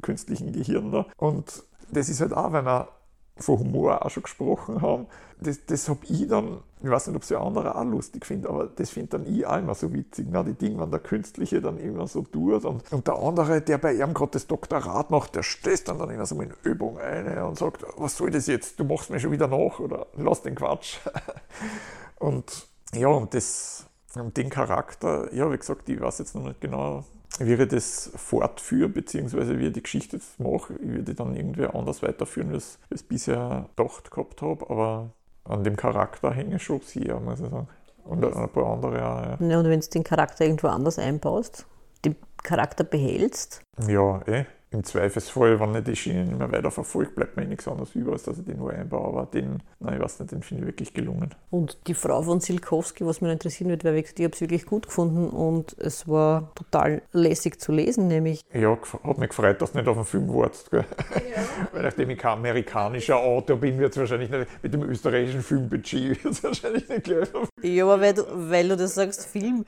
künstlichen 0.00 0.52
Gehirn. 0.52 0.90
Da. 0.90 1.06
Und 1.16 1.62
das 1.92 2.08
ist 2.08 2.20
halt 2.20 2.32
auch, 2.32 2.52
wenn 2.52 2.66
er 2.66 2.88
von 3.36 3.58
Humor 3.58 4.04
auch 4.04 4.10
schon 4.10 4.22
gesprochen 4.22 4.82
haben. 4.82 5.06
Das, 5.40 5.64
das 5.66 5.88
habe 5.88 6.00
ich 6.08 6.28
dann, 6.28 6.60
ich 6.82 6.88
weiß 6.88 7.08
nicht, 7.08 7.16
ob 7.16 7.22
es 7.22 7.32
ein 7.32 7.38
anderer 7.38 7.76
auch 7.76 7.84
lustig 7.84 8.24
findet, 8.26 8.48
aber 8.48 8.66
das 8.66 8.90
finde 8.90 9.18
dann 9.18 9.26
ich 9.26 9.44
auch 9.44 9.58
immer 9.58 9.74
so 9.74 9.92
witzig. 9.92 10.30
Ne? 10.30 10.44
Die 10.44 10.54
Dinge, 10.54 10.80
wenn 10.80 10.90
der 10.90 11.00
Künstliche 11.00 11.60
dann 11.60 11.78
immer 11.78 12.06
so 12.06 12.22
tut 12.22 12.64
und, 12.64 12.92
und 12.92 13.06
der 13.06 13.16
andere, 13.16 13.60
der 13.60 13.78
bei 13.78 13.94
ihm 13.94 14.14
gerade 14.14 14.32
das 14.32 14.46
Doktorat 14.46 15.10
macht, 15.10 15.34
der 15.34 15.42
stößt 15.42 15.88
dann, 15.88 15.98
dann 15.98 16.10
immer 16.10 16.26
so 16.26 16.40
in 16.40 16.52
Übung 16.62 16.98
ein 16.98 17.38
und 17.42 17.58
sagt, 17.58 17.84
was 17.96 18.16
soll 18.16 18.30
das 18.30 18.46
jetzt, 18.46 18.78
du 18.78 18.84
machst 18.84 19.10
mir 19.10 19.18
schon 19.18 19.32
wieder 19.32 19.48
nach 19.48 19.80
oder 19.80 20.06
lass 20.16 20.42
den 20.42 20.54
Quatsch. 20.54 20.98
und 22.18 22.68
ja, 22.94 23.08
und 23.08 23.34
das, 23.34 23.86
den 24.14 24.50
Charakter, 24.50 25.32
ja, 25.34 25.50
wie 25.50 25.58
gesagt, 25.58 25.88
ich 25.88 26.00
weiß 26.00 26.18
jetzt 26.18 26.34
noch 26.34 26.44
nicht 26.44 26.60
genau, 26.60 27.04
wie 27.38 27.54
ich 27.54 27.68
das 27.68 28.10
fortführe, 28.16 28.88
beziehungsweise 28.88 29.58
wie 29.58 29.66
ich 29.66 29.72
die 29.72 29.82
Geschichte 29.82 30.16
jetzt 30.16 30.38
mache, 30.38 30.74
ich 30.74 30.88
würde 30.88 31.14
dann 31.14 31.34
irgendwie 31.34 31.66
anders 31.66 32.02
weiterführen, 32.02 32.52
als 32.52 32.78
ich 32.90 32.96
es 32.96 33.02
bisher 33.02 33.68
gedacht 33.76 34.10
gehabt 34.10 34.42
habe, 34.42 34.68
aber 34.68 35.10
an 35.44 35.64
dem 35.64 35.76
Charakter 35.76 36.32
hänge 36.32 36.56
ich 36.56 36.62
schon 36.62 36.80
sehr, 36.80 37.18
muss 37.20 37.40
ich 37.40 37.50
sagen. 37.50 37.68
Und 38.04 38.24
ein 38.24 38.48
paar 38.48 38.66
andere 38.66 39.06
auch, 39.06 39.22
ja. 39.22 39.38
ja 39.40 39.58
und 39.58 39.68
wenn 39.68 39.80
du 39.80 39.86
den 39.88 40.04
Charakter 40.04 40.44
irgendwo 40.44 40.68
anders 40.68 40.98
einbaust, 40.98 41.66
den 42.04 42.16
Charakter 42.42 42.84
behältst? 42.84 43.62
Ja, 43.86 44.20
eh 44.26 44.44
im 44.72 44.84
Zweifelsfall, 44.84 45.60
wenn 45.60 45.74
ich 45.74 45.84
die 45.84 45.96
Schiene 45.96 46.24
nicht 46.24 46.38
mehr 46.38 46.50
weiter 46.50 46.70
verfolgt, 46.70 47.14
bleibt 47.14 47.36
mir 47.36 47.44
nichts 47.44 47.68
anderes 47.68 47.94
über, 47.94 48.12
als 48.12 48.22
dass 48.22 48.38
ich 48.38 48.44
den 48.44 48.58
nur 48.58 48.72
einbaue. 48.72 49.06
Aber 49.06 49.26
den, 49.26 49.62
nein, 49.80 49.94
ich 49.94 50.00
weiß 50.00 50.20
nicht, 50.20 50.32
den 50.32 50.42
finde 50.42 50.62
ich 50.62 50.68
wirklich 50.68 50.94
gelungen. 50.94 51.34
Und 51.50 51.78
die 51.86 51.94
Frau 51.94 52.22
von 52.22 52.40
Silkowski, 52.40 53.04
was 53.06 53.20
mich 53.20 53.30
interessieren 53.30 53.70
wird, 53.70 53.84
weil 53.84 53.96
ich 53.96 54.08
habe 54.18 54.30
es 54.32 54.40
wirklich 54.40 54.66
gut 54.66 54.86
gefunden 54.86 55.28
und 55.28 55.76
es 55.78 56.08
war 56.08 56.52
total 56.54 57.02
lässig 57.12 57.60
zu 57.60 57.72
lesen, 57.72 58.08
nämlich. 58.08 58.42
Ja, 58.52 58.76
hat 59.04 59.18
mich 59.18 59.28
gefreut, 59.28 59.60
dass 59.60 59.72
du 59.72 59.78
nicht 59.78 59.88
auf 59.88 59.96
den 59.96 60.04
Film 60.04 60.32
wartest. 60.32 60.70
Ja. 60.72 60.84
weil 61.72 61.82
nachdem 61.82 62.10
ich 62.10 62.18
kein 62.18 62.38
amerikanischer 62.38 63.16
Autor 63.16 63.58
bin, 63.58 63.78
wird 63.78 63.92
es 63.92 63.98
wahrscheinlich 63.98 64.30
nicht, 64.30 64.46
mit 64.62 64.72
dem 64.72 64.82
österreichischen 64.82 65.42
Filmbudget 65.42 66.24
wird 66.24 66.34
es 66.34 66.42
wahrscheinlich 66.42 66.88
nicht 66.88 67.04
gleich. 67.04 67.28
Ja, 67.62 67.84
aber 67.84 68.00
weil 68.00 68.14
du, 68.14 68.22
weil 68.50 68.68
du 68.68 68.76
das 68.76 68.94
sagst, 68.94 69.26
Film, 69.26 69.64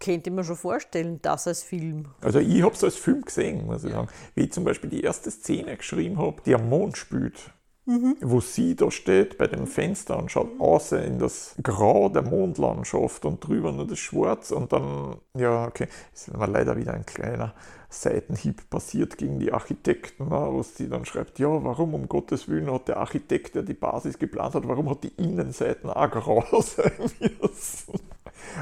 könnte 0.00 0.30
ich 0.30 0.36
mir 0.36 0.44
schon 0.44 0.56
vorstellen, 0.56 1.20
das 1.22 1.46
als 1.46 1.62
Film. 1.62 2.06
Also 2.20 2.40
ich 2.40 2.62
habe 2.62 2.74
es 2.74 2.84
als 2.84 2.96
Film 2.96 3.22
gesehen, 3.22 3.66
muss 3.66 3.84
ich 3.84 3.90
ja. 3.90 3.96
sagen 3.96 4.08
wie 4.34 4.44
ich 4.44 4.52
zum 4.52 4.64
Beispiel 4.64 4.90
die 4.90 5.02
erste 5.02 5.30
Szene 5.30 5.76
geschrieben 5.76 6.18
habe, 6.18 6.42
die 6.44 6.54
am 6.54 6.68
Mond 6.68 6.96
spielt. 6.96 7.52
Mhm. 7.84 8.16
Wo 8.20 8.40
sie 8.40 8.76
da 8.76 8.92
steht 8.92 9.38
bei 9.38 9.48
dem 9.48 9.66
Fenster 9.66 10.16
und 10.16 10.30
schaut 10.30 10.60
außen 10.60 11.02
in 11.02 11.18
das 11.18 11.56
Grau 11.64 12.08
der 12.08 12.22
Mondlandschaft 12.22 13.24
und 13.24 13.40
drüber 13.40 13.72
nur 13.72 13.88
das 13.88 13.98
Schwarz 13.98 14.52
und 14.52 14.72
dann, 14.72 15.16
ja, 15.36 15.66
okay, 15.66 15.88
ist 16.14 16.32
mir 16.32 16.46
leider 16.46 16.76
wieder 16.76 16.94
ein 16.94 17.04
kleiner 17.04 17.54
Seitenhieb 17.88 18.70
passiert 18.70 19.18
gegen 19.18 19.40
die 19.40 19.52
Architekten, 19.52 20.28
ne, 20.28 20.48
wo 20.50 20.62
sie 20.62 20.88
dann 20.88 21.04
schreibt, 21.04 21.40
ja, 21.40 21.48
warum 21.48 21.94
um 21.94 22.08
Gottes 22.08 22.48
Willen 22.48 22.72
hat 22.72 22.86
der 22.86 22.98
Architekt, 22.98 23.56
der 23.56 23.64
die 23.64 23.74
Basis 23.74 24.16
geplant 24.16 24.54
hat, 24.54 24.68
warum 24.68 24.88
hat 24.88 25.02
die 25.02 25.12
Innenseiten 25.16 25.90
auch 25.90 26.10
grau 26.10 26.44
sein 26.62 26.92
müssen? 27.20 28.00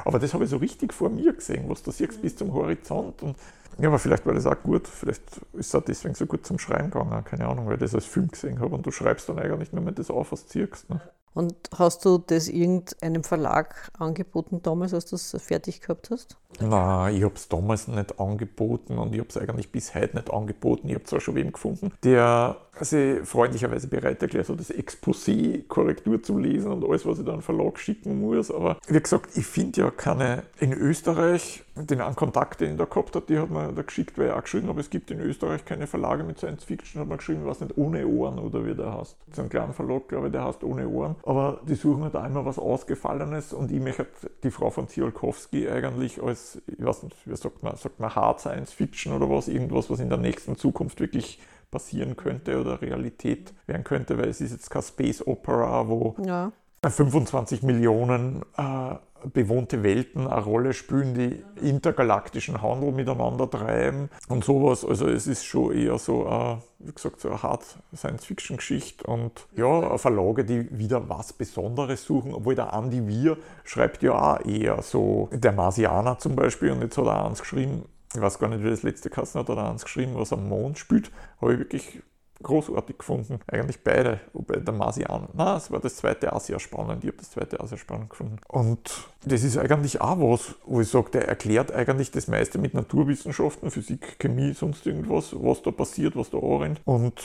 Aber 0.04 0.18
das 0.18 0.32
habe 0.32 0.44
ich 0.44 0.50
so 0.50 0.56
richtig 0.56 0.92
vor 0.92 1.10
mir 1.10 1.32
gesehen, 1.34 1.68
was 1.68 1.82
du 1.82 1.90
siehst 1.90 2.20
bis 2.22 2.36
zum 2.36 2.52
Horizont 2.52 3.22
und 3.22 3.36
ja, 3.80 3.88
aber 3.88 3.98
vielleicht 3.98 4.26
war 4.26 4.34
das 4.34 4.46
auch 4.46 4.60
gut. 4.62 4.86
Vielleicht 4.86 5.22
ist 5.54 5.74
auch 5.74 5.82
deswegen 5.82 6.14
so 6.14 6.26
gut 6.26 6.46
zum 6.46 6.58
Schreiben 6.58 6.90
gegangen. 6.90 7.24
Keine 7.24 7.46
Ahnung, 7.46 7.66
weil 7.66 7.74
ich 7.74 7.80
das 7.80 7.94
als 7.94 8.06
Film 8.06 8.28
gesehen 8.28 8.60
habe 8.60 8.74
und 8.74 8.84
du 8.84 8.90
schreibst 8.90 9.28
dann 9.28 9.38
eigentlich 9.38 9.72
nur 9.72 9.82
mit 9.82 9.98
das 9.98 10.10
auf, 10.10 10.32
was 10.32 10.44
du 10.46 10.50
ziehst. 10.50 10.90
Ne? 10.90 11.00
Und 11.32 11.54
hast 11.78 12.04
du 12.04 12.18
das 12.18 12.48
irgendeinem 12.48 13.22
Verlag 13.22 13.90
angeboten 13.98 14.62
damals, 14.62 14.92
als 14.92 15.06
du 15.06 15.16
es 15.16 15.36
fertig 15.40 15.80
gehabt 15.80 16.10
hast? 16.10 16.36
Nein, 16.58 17.14
ich 17.14 17.22
habe 17.22 17.34
es 17.36 17.48
damals 17.48 17.86
nicht 17.86 18.18
angeboten 18.18 18.98
und 18.98 19.14
ich 19.14 19.20
habe 19.20 19.28
es 19.28 19.36
eigentlich 19.36 19.70
bis 19.70 19.94
heute 19.94 20.16
nicht 20.16 20.32
angeboten. 20.32 20.88
Ich 20.88 20.94
habe 20.96 21.04
zwar 21.04 21.20
schon 21.20 21.36
wem 21.36 21.52
gefunden, 21.52 21.92
der 22.02 22.56
sich 22.80 23.24
freundlicherweise 23.24 23.86
bereit 23.86 24.20
erklärt 24.20 24.48
hat, 24.48 24.58
das 24.58 24.72
Exposé 24.72 25.66
Korrektur 25.68 26.20
zu 26.20 26.36
lesen 26.36 26.72
und 26.72 26.84
alles, 26.84 27.06
was 27.06 27.20
ich 27.20 27.24
dann 27.24 27.42
Verlag 27.42 27.78
schicken 27.78 28.20
muss. 28.20 28.50
Aber 28.50 28.78
wie 28.88 29.00
gesagt, 29.00 29.36
ich 29.36 29.46
finde 29.46 29.82
ja 29.82 29.90
keine 29.90 30.42
in 30.58 30.72
Österreich, 30.72 31.62
den 31.86 32.00
einen 32.00 32.16
Kontakt, 32.16 32.60
den 32.60 32.72
ich 32.72 32.78
da 32.78 32.84
gehabt 32.84 33.14
habe, 33.14 33.26
die 33.26 33.38
hat 33.38 33.50
mir 33.50 33.72
da 33.72 33.82
geschickt, 33.82 34.18
weil 34.18 34.28
ich 34.28 34.32
auch 34.32 34.42
geschrieben 34.42 34.68
habe, 34.68 34.80
es 34.80 34.90
gibt 34.90 35.10
in 35.10 35.20
Österreich 35.20 35.64
keine 35.64 35.86
Verlage 35.86 36.24
mit 36.24 36.38
Science 36.38 36.64
Fiction, 36.64 37.00
hat 37.00 37.08
man 37.08 37.18
geschrieben, 37.18 37.42
was 37.44 37.60
nicht, 37.60 37.76
ohne 37.76 38.06
Ohren 38.06 38.38
oder 38.38 38.64
wie 38.64 38.74
der 38.74 38.98
heißt. 38.98 39.16
So 39.32 39.42
ein 39.42 39.48
kleiner 39.48 39.72
Verlag, 39.72 40.08
glaube 40.08 40.26
ich, 40.26 40.32
der 40.32 40.44
heißt 40.44 40.64
ohne 40.64 40.88
Ohren. 40.88 41.16
Aber 41.24 41.60
die 41.66 41.74
suchen 41.74 42.02
halt 42.02 42.14
immer 42.14 42.44
was 42.44 42.58
Ausgefallenes 42.58 43.52
und 43.52 43.70
ich 43.70 43.80
möchte 43.80 44.06
die 44.42 44.50
Frau 44.50 44.70
von 44.70 44.88
Tsiolkovsky 44.88 45.68
eigentlich 45.68 46.22
als, 46.22 46.60
ich 46.66 46.84
weiß 46.84 47.04
nicht, 47.04 47.16
wie 47.24 47.36
sagt 47.36 47.62
man, 47.62 47.76
sagt 47.76 48.00
man 48.00 48.14
Hard 48.14 48.40
Science 48.40 48.72
Fiction 48.72 49.12
oder 49.12 49.28
was, 49.30 49.48
irgendwas, 49.48 49.90
was 49.90 50.00
in 50.00 50.08
der 50.08 50.18
nächsten 50.18 50.56
Zukunft 50.56 51.00
wirklich 51.00 51.40
passieren 51.70 52.16
könnte 52.16 52.60
oder 52.60 52.82
Realität 52.82 53.52
werden 53.66 53.84
könnte, 53.84 54.18
weil 54.18 54.28
es 54.28 54.40
ist 54.40 54.52
jetzt 54.52 54.70
kein 54.70 54.82
Space 54.82 55.26
Opera, 55.26 55.88
wo 55.88 56.16
ja. 56.24 56.52
25 56.88 57.62
Millionen 57.62 58.42
äh, 58.56 58.94
bewohnte 59.32 59.82
Welten 59.82 60.26
eine 60.26 60.42
Rolle 60.42 60.72
spielen, 60.72 61.14
die 61.14 61.42
intergalaktischen 61.66 62.62
Handel 62.62 62.92
miteinander 62.92 63.48
treiben 63.48 64.10
und 64.28 64.44
sowas. 64.44 64.84
Also 64.84 65.06
es 65.08 65.26
ist 65.26 65.44
schon 65.44 65.72
eher 65.72 65.98
so, 65.98 66.26
eine, 66.26 66.62
wie 66.78 66.92
gesagt, 66.92 67.20
so 67.20 67.28
eine 67.28 67.42
Hard 67.42 67.64
Science-Fiction-Geschichte 67.94 69.06
und 69.06 69.46
ja, 69.56 69.98
Verlage, 69.98 70.44
die 70.44 70.78
wieder 70.78 71.08
was 71.08 71.32
Besonderes 71.32 72.04
suchen, 72.04 72.34
obwohl 72.34 72.54
der 72.54 72.72
Andy 72.72 73.06
Weir 73.06 73.36
schreibt 73.64 74.02
ja 74.02 74.36
auch 74.36 74.44
eher 74.44 74.82
so, 74.82 75.28
der 75.32 75.52
Marsianer 75.52 76.18
zum 76.18 76.36
Beispiel 76.36 76.70
und 76.70 76.82
jetzt 76.82 76.98
hat 76.98 77.06
er 77.06 77.26
eins 77.26 77.40
geschrieben, 77.40 77.84
ich 78.14 78.20
weiß 78.20 78.38
gar 78.38 78.48
nicht, 78.48 78.64
wie 78.64 78.70
das 78.70 78.82
letzte 78.82 79.08
Kasten 79.08 79.38
hat, 79.38 79.48
hat 79.48 79.56
er 79.56 79.70
eins 79.70 79.84
geschrieben, 79.84 80.12
was 80.14 80.32
am 80.32 80.48
Mond 80.48 80.78
spielt, 80.78 81.12
habe 81.40 81.52
ich 81.52 81.58
wirklich 81.60 82.02
großartig 82.42 82.98
gefunden. 82.98 83.40
Eigentlich 83.46 83.82
beide. 83.82 84.20
Wobei 84.32 84.56
der 84.56 84.74
Marsian, 84.74 85.28
na, 85.34 85.56
es 85.56 85.70
war 85.70 85.80
das 85.80 85.96
zweite 85.96 86.32
auch 86.32 86.40
sehr 86.40 86.58
spannend. 86.58 87.04
Ich 87.04 87.08
habe 87.08 87.18
das 87.18 87.30
zweite 87.30 87.60
auch 87.60 87.66
sehr 87.66 87.78
spannend 87.78 88.10
gefunden. 88.10 88.38
Und 88.48 89.08
das 89.24 89.42
ist 89.42 89.58
eigentlich 89.58 90.00
auch 90.00 90.18
was, 90.18 90.54
wo 90.64 90.80
ich 90.80 90.88
sage, 90.88 91.10
der 91.10 91.28
erklärt 91.28 91.72
eigentlich 91.72 92.10
das 92.10 92.28
meiste 92.28 92.58
mit 92.58 92.74
Naturwissenschaften, 92.74 93.70
Physik, 93.70 94.18
Chemie, 94.18 94.52
sonst 94.52 94.86
irgendwas, 94.86 95.34
was 95.34 95.62
da 95.62 95.70
passiert, 95.70 96.16
was 96.16 96.30
da 96.30 96.38
anrennt. 96.38 96.80
Und 96.84 97.20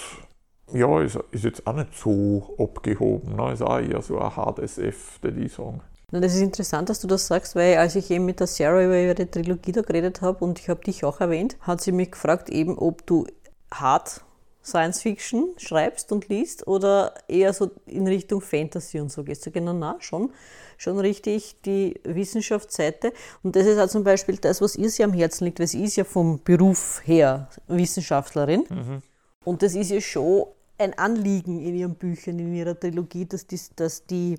ja, 0.74 1.02
ist, 1.02 1.18
ist 1.32 1.44
jetzt 1.44 1.68
auch 1.68 1.74
nicht 1.74 1.96
so 1.98 2.56
abgehoben. 2.58 3.36
Ne? 3.36 3.54
Ist 3.54 3.62
auch 3.62 3.80
eher 3.80 4.02
so 4.02 4.20
ein 4.20 4.36
Hard 4.36 4.60
SF, 4.60 5.20
der 5.24 5.32
die 5.32 5.48
sagen. 5.48 5.82
Das 6.12 6.34
ist 6.34 6.42
interessant, 6.42 6.90
dass 6.90 7.00
du 7.00 7.08
das 7.08 7.28
sagst, 7.28 7.56
weil 7.56 7.78
als 7.78 7.96
ich 7.96 8.10
eben 8.12 8.26
mit 8.26 8.40
der 8.40 8.48
Sarah 8.48 8.84
über 8.84 8.98
ihre 8.98 9.16
Trilogie 9.30 9.72
da 9.72 9.82
geredet 9.82 10.22
habe 10.22 10.46
und 10.46 10.60
ich 10.60 10.70
habe 10.70 10.84
dich 10.84 11.04
auch 11.04 11.20
erwähnt, 11.20 11.58
hat 11.62 11.82
sie 11.82 11.92
mich 11.92 12.12
gefragt, 12.12 12.50
eben 12.50 12.78
ob 12.78 13.06
du 13.06 13.26
hart 13.74 14.22
Science 14.66 15.02
Fiction 15.02 15.54
schreibst 15.58 16.12
und 16.12 16.28
liest 16.28 16.68
oder 16.68 17.14
eher 17.28 17.54
so 17.54 17.70
in 17.86 18.08
Richtung 18.08 18.42
Fantasy 18.42 19.00
und 19.00 19.12
so 19.12 19.24
gehst. 19.24 19.46
Du 19.46 19.52
genau 19.52 19.74
na 19.74 19.98
schon 20.00 20.32
schon 20.78 21.00
richtig 21.00 21.56
die 21.64 22.00
Wissenschaftsseite. 22.04 23.14
Und 23.44 23.56
das 23.56 23.66
ist 23.66 23.78
halt 23.78 23.92
zum 23.92 24.04
Beispiel 24.04 24.38
das, 24.38 24.62
was 24.62 24.76
ihr 24.76 24.90
sie 24.90 25.04
am 25.04 25.14
Herzen 25.14 25.46
liegt, 25.46 25.60
weil 25.60 25.68
sie 25.68 25.84
ist 25.84 25.96
ja 25.96 26.04
vom 26.04 26.42
Beruf 26.44 27.02
her 27.06 27.48
Wissenschaftlerin. 27.68 28.66
Mhm. 28.70 29.02
und 29.46 29.62
das 29.62 29.76
ist 29.76 29.92
ja 29.92 30.02
schon 30.02 30.48
ein 30.78 30.98
Anliegen 30.98 31.62
in 31.62 31.76
ihren 31.76 31.96
Büchern, 31.96 32.40
in 32.40 32.54
ihrer 32.54 32.78
Trilogie, 32.78 33.26
dass 33.26 33.48
die, 33.48 33.60
dass 33.76 34.06
die 34.06 34.38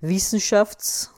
Wissenschafts 0.00 1.10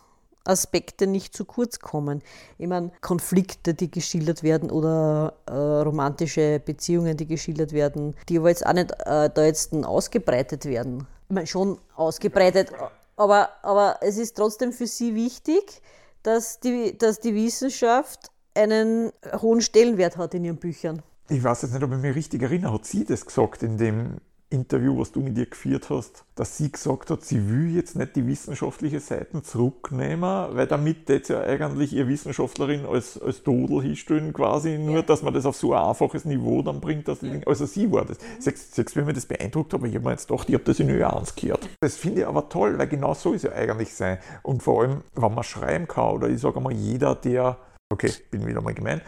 Aspekte 0.49 1.07
nicht 1.07 1.37
zu 1.37 1.45
kurz 1.45 1.79
kommen. 1.79 2.23
Ich 2.59 2.67
meine, 2.67 2.91
Konflikte, 3.01 3.75
die 3.75 3.91
geschildert 3.91 4.43
werden 4.43 4.71
oder 4.71 5.35
äh, 5.47 5.53
romantische 5.53 6.61
Beziehungen, 6.65 7.17
die 7.17 7.27
geschildert 7.27 7.73
werden, 7.73 8.15
die 8.29 8.39
aber 8.39 8.49
jetzt 8.49 8.67
auch 8.67 8.73
nicht 8.73 8.93
äh, 9.05 9.31
da 9.33 9.45
jetzt 9.45 9.73
ausgebreitet 9.75 10.65
werden. 10.65 11.07
Ich 11.29 11.35
meine, 11.35 11.47
schon 11.47 11.79
ausgebreitet, 11.95 12.73
aber, 13.17 13.51
aber 13.63 13.99
es 14.01 14.17
ist 14.17 14.37
trotzdem 14.37 14.73
für 14.73 14.87
sie 14.87 15.15
wichtig, 15.15 15.83
dass 16.23 16.61
die, 16.61 16.97
dass 16.97 17.21
die 17.21 17.35
Wissenschaft 17.35 18.31
einen 18.55 19.13
hohen 19.41 19.61
Stellenwert 19.61 20.17
hat 20.17 20.35
in 20.35 20.45
ihren 20.45 20.57
Büchern. 20.57 21.03
Ich 21.29 21.45
weiß 21.45 21.63
jetzt 21.63 21.73
nicht, 21.75 21.83
ob 21.83 21.93
ich 21.93 21.99
mich 21.99 22.15
richtig 22.15 22.43
erinnere, 22.43 22.73
hat 22.73 22.87
sie 22.87 23.05
das 23.05 23.27
gesagt 23.27 23.63
in 23.63 23.77
dem 23.77 24.17
Interview, 24.51 24.99
was 24.99 25.13
du 25.13 25.21
mit 25.21 25.37
ihr 25.37 25.45
geführt 25.45 25.91
hast, 25.91 26.25
dass 26.35 26.57
sie 26.57 26.73
gesagt 26.73 27.11
hat, 27.11 27.23
sie 27.23 27.51
will 27.51 27.75
jetzt 27.75 27.97
nicht 27.97 28.17
die 28.17 28.27
wissenschaftliche 28.27 28.99
Seite 28.99 29.43
zurücknehmen, 29.43 30.57
weil 30.57 30.67
damit 30.67 31.09
jetzt 31.11 31.29
ja 31.29 31.43
eigentlich 31.43 31.93
ihr 31.93 32.09
Wissenschaftlerin 32.09 32.87
als, 32.87 33.21
als 33.21 33.43
Todel 33.43 33.83
hinstellen 33.83 34.33
quasi, 34.33 34.79
nur 34.79 35.03
dass 35.03 35.23
man 35.23 35.35
das 35.35 35.45
auf 35.45 35.57
so 35.57 35.75
ein 35.75 35.83
einfaches 35.83 36.25
Niveau 36.25 36.63
dann 36.63 36.81
bringt, 36.81 37.09
dass 37.09 37.21
die, 37.21 37.43
also 37.47 37.67
sie 37.67 37.93
war 37.93 38.07
das. 38.07 38.19
Sechs, 38.39 38.97
wie 38.97 39.03
mir 39.03 39.13
das 39.13 39.27
beeindruckt 39.27 39.75
hat, 39.75 39.81
aber 39.81 39.89
ich 39.89 39.95
habe 39.97 40.07
mir 40.07 40.13
jetzt 40.13 40.29
gedacht, 40.29 40.49
ich 40.49 40.55
habe 40.55 40.65
das 40.65 40.81
in 40.81 40.89
ihr 40.89 41.01
ernst 41.01 41.37
gehört. 41.37 41.69
Das 41.81 41.97
finde 41.97 42.23
ich 42.23 42.27
aber 42.27 42.49
toll, 42.49 42.79
weil 42.79 42.89
genau 42.89 43.13
so 43.13 43.35
ist 43.35 43.45
ja 43.45 43.53
eigentlich 43.53 43.93
sein. 43.93 44.19
Und 44.43 44.63
vor 44.63 44.83
allem, 44.83 45.03
wenn 45.15 45.35
man 45.35 45.45
schreiben 45.45 45.87
kann, 45.87 46.15
oder 46.15 46.29
ich 46.29 46.41
sage 46.41 46.59
mal, 46.61 46.73
jeder, 46.73 47.15
der, 47.15 47.59
okay, 47.93 48.13
bin 48.31 48.47
wieder 48.47 48.63
mal 48.63 48.73
gemein, 48.73 49.03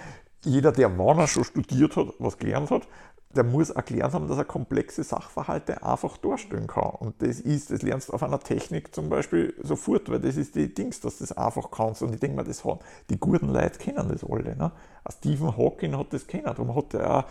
jeder, 0.45 0.73
der 0.73 0.97
wann 0.99 1.19
er 1.19 1.27
schon 1.27 1.45
studiert 1.45 1.97
hat, 1.97 2.09
was 2.19 2.39
gelernt 2.39 2.71
hat, 2.71 2.89
der 3.37 3.45
muss 3.45 3.71
erklärt 3.71 4.13
haben, 4.13 4.27
dass 4.27 4.39
er 4.39 4.45
komplexe 4.45 5.05
Sachverhalte 5.05 5.85
einfach 5.85 6.17
darstellen 6.17 6.67
kann. 6.67 6.91
Und 6.99 7.23
das 7.23 7.39
ist, 7.39 7.71
das 7.71 7.83
lernst 7.83 8.09
du 8.09 8.13
auf 8.13 8.23
einer 8.23 8.41
Technik 8.41 8.93
zum 8.93 9.09
Beispiel 9.09 9.55
sofort, 9.63 10.11
weil 10.11 10.19
das 10.19 10.37
ist 10.37 10.57
die 10.57 10.75
Dings, 10.75 11.01
dass 11.01 11.19
du 11.19 11.25
das 11.25 11.37
einfach 11.37 11.71
kannst. 11.71 12.03
Und 12.03 12.13
ich 12.13 12.21
denke 12.21 12.37
mir, 12.37 12.45
das 12.45 12.65
haben 12.65 12.81
die 13.09 13.19
guten 13.19 13.49
Leute 13.49 13.79
kennen 13.79 14.09
das 14.09 14.25
alle. 14.25 14.57
Ne? 14.57 14.73
Stephen 15.09 15.57
Hawking 15.57 15.97
hat 15.97 16.13
das 16.13 16.27
kennen. 16.27 16.45
Darum 16.45 16.75
hat 16.75 16.95
er 16.95 17.19
auch 17.19 17.25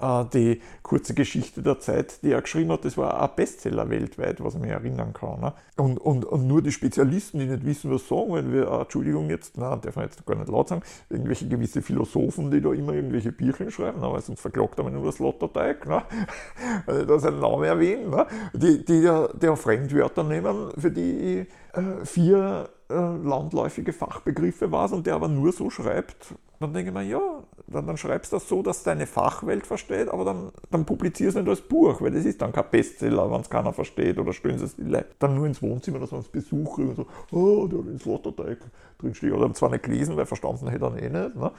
äh, 0.00 0.24
die 0.32 0.60
kurze 0.82 1.14
Geschichte 1.14 1.62
der 1.62 1.78
Zeit, 1.78 2.22
die 2.22 2.32
er 2.32 2.42
geschrieben 2.42 2.72
hat, 2.72 2.84
das 2.84 2.96
war 2.96 3.20
ein 3.22 3.30
Bestseller 3.34 3.88
weltweit, 3.88 4.42
was 4.42 4.54
ich 4.54 4.60
mich 4.60 4.70
erinnern 4.70 5.12
kann. 5.12 5.40
Ne? 5.40 5.52
Und, 5.76 5.98
und, 5.98 6.24
und 6.24 6.46
nur 6.46 6.62
die 6.62 6.72
Spezialisten, 6.72 7.38
die 7.38 7.46
nicht 7.46 7.64
wissen, 7.64 7.90
was 7.90 8.06
sagen, 8.06 8.34
wenn 8.34 8.52
wir, 8.52 8.68
äh, 8.68 8.80
Entschuldigung 8.82 9.30
jetzt, 9.30 9.56
na, 9.56 9.76
darf 9.76 9.96
man 9.96 10.04
jetzt 10.04 10.24
gar 10.26 10.36
nicht 10.36 10.48
laut 10.48 10.68
sagen, 10.68 10.82
irgendwelche 11.08 11.48
gewisse 11.48 11.82
Philosophen, 11.82 12.50
die 12.50 12.60
da 12.60 12.72
immer 12.72 12.92
irgendwelche 12.92 13.32
Bierchen 13.32 13.70
schreiben, 13.70 14.02
aber 14.02 14.20
sonst 14.20 14.40
verklagt 14.40 14.78
er 14.78 14.90
nur 14.90 15.04
das 15.04 15.18
Lotterteig, 15.18 15.86
ne? 15.86 16.02
ich 17.00 17.06
da 17.06 17.18
seinen 17.18 17.40
Namen 17.40 17.64
erwähnen, 17.64 18.10
ne? 18.10 18.26
die, 18.52 18.84
die 18.84 19.00
ja, 19.00 19.28
der 19.28 19.56
Fremdwörter 19.56 20.24
nehmen, 20.24 20.72
für 20.76 20.90
die 20.90 21.46
äh, 21.72 22.04
vier 22.04 22.68
äh, 22.88 22.94
landläufige 22.94 23.92
Fachbegriffe 23.92 24.70
war 24.70 24.92
und 24.92 25.06
der 25.06 25.14
aber 25.14 25.28
nur 25.28 25.52
so 25.52 25.70
schreibt, 25.70 26.34
dann 26.60 26.72
denke 26.72 26.90
ich 26.90 26.94
mir, 26.94 27.02
ja, 27.02 27.42
dann, 27.66 27.86
dann 27.86 27.96
schreibst 27.96 28.32
du 28.32 28.36
das 28.36 28.48
so, 28.48 28.62
dass 28.62 28.82
deine 28.82 29.06
Fachwelt 29.06 29.66
versteht, 29.66 30.08
aber 30.08 30.24
dann, 30.24 30.52
dann 30.70 30.84
publizierst 30.84 31.36
du 31.36 31.40
nicht 31.40 31.48
als 31.48 31.60
Buch, 31.60 32.00
weil 32.00 32.12
das 32.12 32.24
ist 32.24 32.40
dann 32.40 32.52
kein 32.52 32.70
Bestseller, 32.70 33.30
wenn 33.30 33.40
es 33.40 33.50
keiner 33.50 33.72
versteht 33.72 34.18
oder 34.18 34.32
stellen 34.32 34.58
sie 34.58 34.64
es 34.66 34.76
die 34.76 34.82
Leute 34.82 35.08
dann 35.18 35.34
nur 35.34 35.46
ins 35.46 35.60
Wohnzimmer, 35.60 35.98
dass 35.98 36.12
man 36.12 36.20
es 36.20 36.28
besuche 36.28 36.82
und 36.82 36.96
so, 36.96 37.06
oh, 37.32 37.66
da 37.66 37.78
hat 37.78 37.86
ein 37.86 37.98
Slotterteig 37.98 38.58
drinsteht. 38.98 39.32
Oder 39.32 39.52
zwar 39.52 39.70
nicht 39.70 39.82
gelesen, 39.82 40.16
weil 40.16 40.26
verstanden 40.26 40.68
hätte 40.68 40.84
er 40.84 41.02
eh 41.02 41.10
nicht. 41.10 41.36
Ne? 41.36 41.50